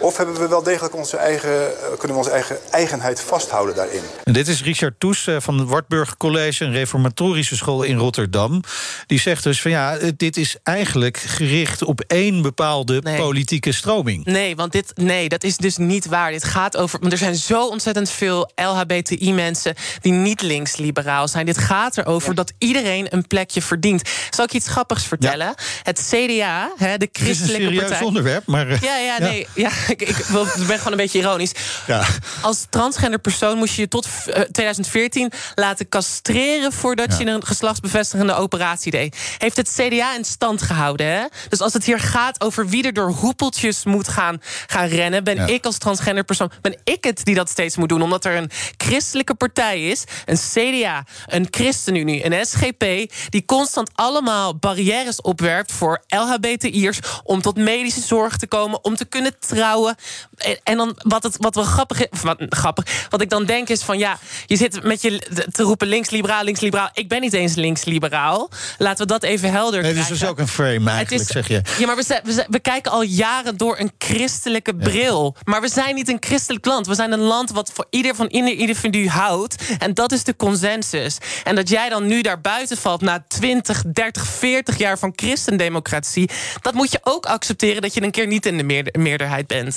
[0.03, 4.01] Of hebben we wel degelijk onze eigen, eh, kunnen we onze eigen eigenheid vasthouden daarin?
[4.25, 8.61] En dit is Richard Toes eh, van het Wartburg College, een reformatorische school in Rotterdam.
[9.07, 14.25] Die zegt dus van ja, eh, dit is eigenlijk gericht op één bepaalde politieke stroming.
[14.25, 16.31] Nee, want dit, nee, dat is dus niet waar.
[16.31, 16.99] Dit gaat over.
[17.01, 21.47] Want er zijn zo ontzettend veel LHBTI-mensen die niet links-liberaal zijn.
[21.47, 24.03] Dit gaat erover dat iedereen een plekje verdient.
[24.31, 25.55] Zal ik je iets grappigs vertellen?
[25.83, 28.07] Het CDA, hè, de Het is een christelijke serieus partij.
[28.07, 28.69] onderwerp, maar.
[28.69, 29.47] eh, Ja, ja, nee.
[29.55, 29.71] Ja,
[30.01, 30.27] ik,
[30.67, 31.53] ben gewoon een beetje ironisch.
[31.87, 32.05] Ja.
[32.41, 37.19] Als transgender persoon moest je je tot eh, 2014 laten castreren voordat Ja.
[37.19, 39.17] je een geslachtsbevestigende operatie deed.
[39.39, 41.07] Heeft het CDA in stand gehouden.
[41.07, 41.25] Hè?
[41.49, 45.37] Dus als het hier gaat over wie er door hoepeltjes moet gaan, gaan rennen, ben
[45.37, 45.47] Ja.
[45.47, 48.03] ik als transgender persoon, ben ik het die dat steeds moet doen.
[48.03, 52.85] Omdat er een christelijke partij is, een CDA, een ChristenUnie, een SGP,
[53.29, 59.05] die constant allemaal barrières opwerpt voor LHBTI'ers om tot medische zorg te komen, om te
[59.05, 59.82] kunnen trouwen.
[59.89, 63.69] En, en dan wat het wat wel grappig is, wat, grappig, wat ik dan denk
[63.69, 65.19] is van ja, je zit met je
[65.53, 66.91] te roepen links-liberaal, links-liberaal.
[66.93, 68.51] Ik ben niet eens links-liberaal.
[68.79, 70.19] Laten we dat even helder Nee, dus krijgen.
[70.19, 71.63] dat is ook een frame eigenlijk, zeg je.
[71.79, 75.37] Ja, maar we, we, kijken al jaren door een christelijke bril.
[75.45, 76.87] Maar we zijn niet een christelijk land.
[76.87, 79.63] We zijn een land wat voor ieder van ieder individu houdt.
[79.79, 81.19] En dat is de consensus.
[81.45, 86.31] En dat jij dan nu daar buiten valt na 20, 30, 40 jaar van christendemocratie.
[86.61, 89.72] Dat moet je ook accepteren dat je een keer niet in de meerder- meerderheid bent.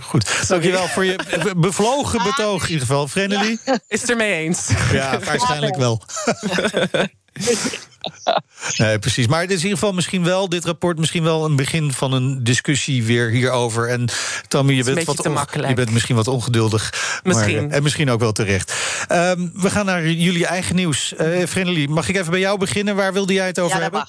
[0.00, 3.08] Goed, dankjewel voor je be- bevlogen betoog in ieder geval.
[3.08, 3.58] Vreneli?
[3.88, 4.70] Is het ermee eens?
[4.92, 6.02] Ja, waarschijnlijk wel.
[8.76, 9.26] Nee, precies.
[9.26, 12.12] Maar het is in ieder geval misschien wel, dit rapport, misschien wel een begin van
[12.12, 13.88] een discussie weer hierover.
[13.88, 14.08] En
[14.48, 17.20] Tammy, je bent, wat je bent misschien wat ongeduldig.
[17.22, 17.66] Misschien.
[17.66, 18.74] Maar, en misschien ook wel terecht.
[19.08, 21.14] Ehm, we gaan naar jullie eigen nieuws.
[21.14, 22.96] Eh Vreneli, mag ik even bij jou beginnen?
[22.96, 24.06] Waar wilde jij het over Ja, hebben?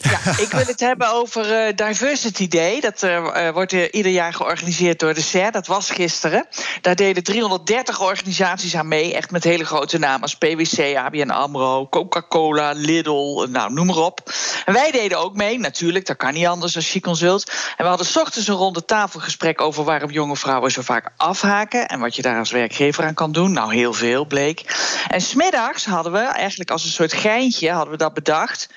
[0.00, 2.80] Ja, ik wil het hebben over eh, Diversity Day.
[2.80, 5.52] Dat eh, wordt ieder jaar georganiseerd door de CER.
[5.52, 6.46] Dat was gisteren.
[6.80, 9.14] Daar deden 330 organisaties aan mee.
[9.14, 14.32] Echt met hele grote namen als PwC, ABN AMRO, Coca-Cola, Lidl, nou, noem maar op.
[14.64, 16.06] En wij deden ook mee, natuurlijk.
[16.06, 17.50] Dat kan niet anders als She Consult.
[17.50, 21.88] En we hadden 's ochtends een ronde tafelgesprek over waarom jonge vrouwen zo vaak afhaken.
[21.88, 23.52] En wat je daar als werkgever aan kan doen.
[23.52, 24.64] Nou, heel veel bleek.
[25.08, 28.68] En smiddags hadden we, eigenlijk als een soort geintje, hadden we dat bedacht.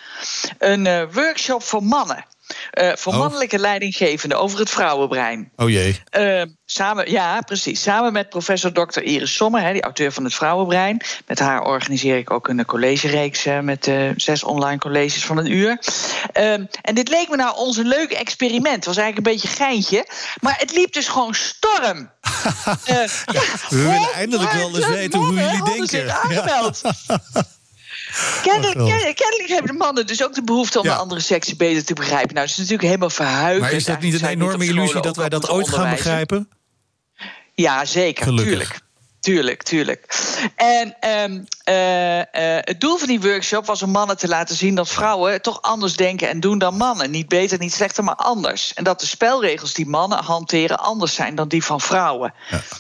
[0.58, 2.26] Een eh, workshop voor mannen.
[2.72, 3.20] Eh, voor Oh.
[3.20, 5.52] mannelijke leidinggevenden over het vrouwenbrein.
[5.56, 6.02] Oh jee.
[6.10, 7.82] Eh, samen, ja, precies.
[7.82, 9.02] Samen met professor Dr.
[9.02, 11.02] Iris Sommer, hè, die auteur van het Vrouwenbrein.
[11.28, 15.52] Met haar organiseer ik ook een collegereeks eh, met eh, zes online colleges van een
[15.52, 15.78] uur.
[16.32, 18.76] Ehm, en dit leek me nou ons een leuk experiment.
[18.76, 20.08] Het was eigenlijk een beetje geintje.
[20.39, 22.10] Maar het liep dus gewoon storm.
[22.84, 25.88] Eh, ja, We willen eindelijk wel eens weten hoe jullie denken.
[25.88, 26.06] zich
[28.41, 31.93] Kennelijk, kennelijk hebben de mannen dus ook de behoefte om de andere seksen beter te
[31.93, 32.34] begrijpen.
[32.34, 33.61] Nou, dat is natuurlijk helemaal verhuigend.
[33.61, 36.49] Maar is dat niet een enorme illusie dat wij dat ooit gaan begrijpen?
[37.53, 38.24] Ja, zeker.
[38.24, 38.49] Gelukkig.
[38.49, 38.82] Tuurlijk.
[39.20, 40.05] Tuurlijk, tuurlijk.
[40.55, 42.26] En ehm, eh, eh,
[42.61, 45.95] het doel van die workshop was om mannen te laten zien dat vrouwen toch anders
[45.95, 47.11] denken en doen dan mannen.
[47.11, 48.74] Niet beter, niet slechter, maar anders.
[48.74, 52.34] En dat de spelregels die mannen hanteren anders zijn dan die van vrouwen.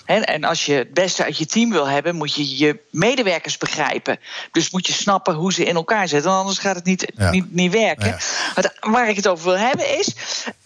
[0.05, 3.57] En, en als je het beste uit je team wil hebben, moet je je medewerkers
[3.57, 4.19] begrijpen.
[4.51, 7.29] Dus moet je snappen hoe ze in elkaar zitten, anders gaat het niet, Ja.
[7.29, 8.17] niet, niet werken.
[8.55, 10.13] Maar waar ik het over wil hebben is.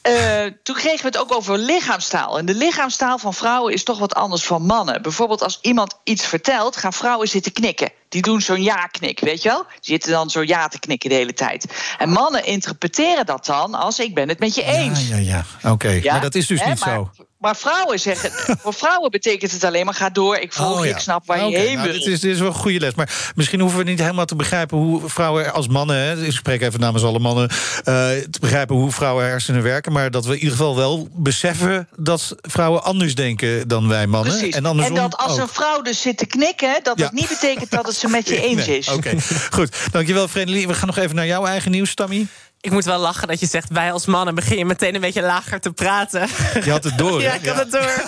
[0.02, 2.38] eh, toen kregen we het ook over lichaamstaal.
[2.38, 5.02] En de lichaamstaal van vrouwen is toch wat anders van mannen.
[5.02, 7.92] Bijvoorbeeld als iemand iets vertelt, gaan vrouwen zitten knikken.
[8.10, 9.64] Die doen zo'n ja-knik, weet je wel?
[9.64, 11.66] Die zitten dan zo ja te knikken de hele tijd.
[11.98, 15.08] En mannen interpreteren dat dan als ik ben het met je eens.
[15.08, 15.72] Ja, ja, ja.
[15.72, 17.12] Oké, maar dat is dus niet maar, zo.
[17.38, 18.32] Maar vrouwen zeggen,
[18.64, 20.92] voor vrouwen betekent het alleen maar ga door, ik volg Oh, ja.
[20.92, 21.98] ik snap waar je heen nou, wil.
[21.98, 22.94] dit, is, dit is wel een goede les.
[22.96, 25.96] Maar misschien hoeven we niet helemaal te begrijpen hoe vrouwen als mannen...
[25.98, 27.50] Hè, ik spreek even namens alle mannen...
[27.50, 27.84] eh,
[28.30, 29.92] te begrijpen hoe vrouwen hersenen werken...
[29.92, 34.34] maar dat we in ieder geval wel beseffen dat vrouwen anders denken dan wij mannen.
[34.38, 34.56] Precies.
[34.56, 35.40] En, andersom dat als ook.
[35.40, 37.04] een vrouw dus zit te knikken, dat Ja.
[37.04, 38.88] het niet betekent dat het ze met je eens Nee, is.
[38.90, 39.16] Oké,
[39.50, 39.76] goed.
[39.92, 40.68] Dankjewel, Vredelie.
[40.68, 42.28] We gaan nog even naar jouw eigen nieuws, Tammy.
[42.68, 45.22] Ik moet wel lachen dat je zegt, wij als mannen begin je meteen een beetje
[45.22, 46.28] lager te praten.
[46.64, 47.82] Je had het door, ja, ik had het door.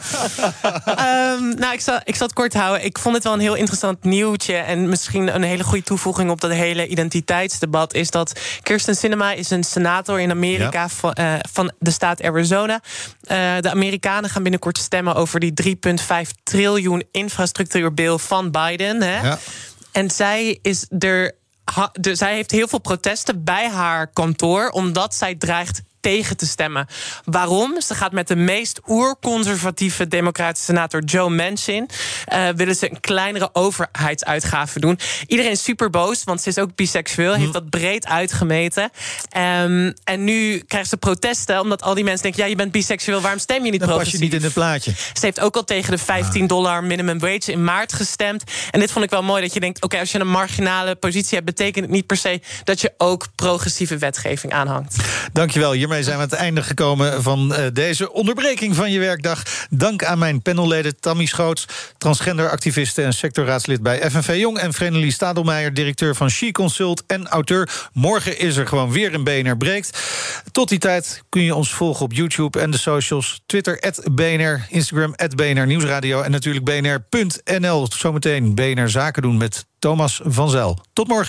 [0.95, 2.85] Ehm, nou, ik zal, ik zal het kort houden.
[2.85, 4.55] Ik vond het wel een heel interessant nieuwtje.
[4.55, 7.93] En misschien een hele goede toevoeging op dat hele identiteitsdebat.
[7.93, 10.89] Is dat Kirsten Sinema is een senator in Amerika Ja.
[10.89, 12.81] van, eh, van de staat Arizona.
[13.21, 19.01] Eh, de Amerikanen gaan binnenkort stemmen over die 3,5 triljoen infrastructuurbil van Biden.
[19.01, 19.21] Hè?
[19.27, 19.37] Ja.
[19.91, 21.37] En zij is er.
[21.73, 26.45] Ha- de, zij heeft heel veel protesten bij haar kantoor, omdat zij dreigt tegen te
[26.45, 26.87] stemmen.
[27.25, 27.81] Waarom?
[27.81, 31.89] Ze gaat met de meest oerconservatieve democratische senator Joe Manchin...
[32.25, 34.99] eh, willen ze een kleinere overheidsuitgave doen.
[35.27, 37.33] Iedereen is super boos, want ze is ook biseksueel.
[37.33, 38.89] Heeft dat breed uitgemeten.
[39.29, 42.43] Ehm, en nu krijgt ze protesten, omdat al die mensen denken...
[42.43, 44.31] ja, je bent biseksueel, waarom stem je niet Dan pas je progressief?
[44.31, 44.91] niet in het plaatje.
[44.91, 48.43] Ze heeft ook al tegen de 15 dollar minimum wage in maart gestemd.
[48.71, 49.83] En dit vond ik wel mooi, dat je denkt...
[49.83, 51.45] oké, als je een marginale positie hebt...
[51.45, 54.95] betekent het niet per se dat je ook progressieve wetgeving aanhangt.
[55.33, 55.73] Dankjewel.
[55.89, 59.43] Hiermee zijn we aan het einde gekomen van eh, deze onderbreking van je werkdag.
[59.69, 61.65] Dank aan mijn panelleden Tammy Schoots,
[61.97, 64.57] transgenderactiviste en sectorraadslid bij FNV Jong...
[64.57, 67.89] en Vrenelie Stadelmeijer, directeur van She Consult en auteur.
[67.93, 69.99] Morgen is er gewoon weer een BNR Breekt.
[70.51, 73.41] Tot die tijd kun je ons volgen op YouTube en de socials.
[73.45, 76.21] Twitter, BNR, Instagram, BNR Nieuwsradio...
[76.21, 77.87] en natuurlijk bnr.nl.
[77.91, 80.79] Zometeen BNR Zaken doen met Thomas van Zijl.
[80.93, 81.28] Tot morgen.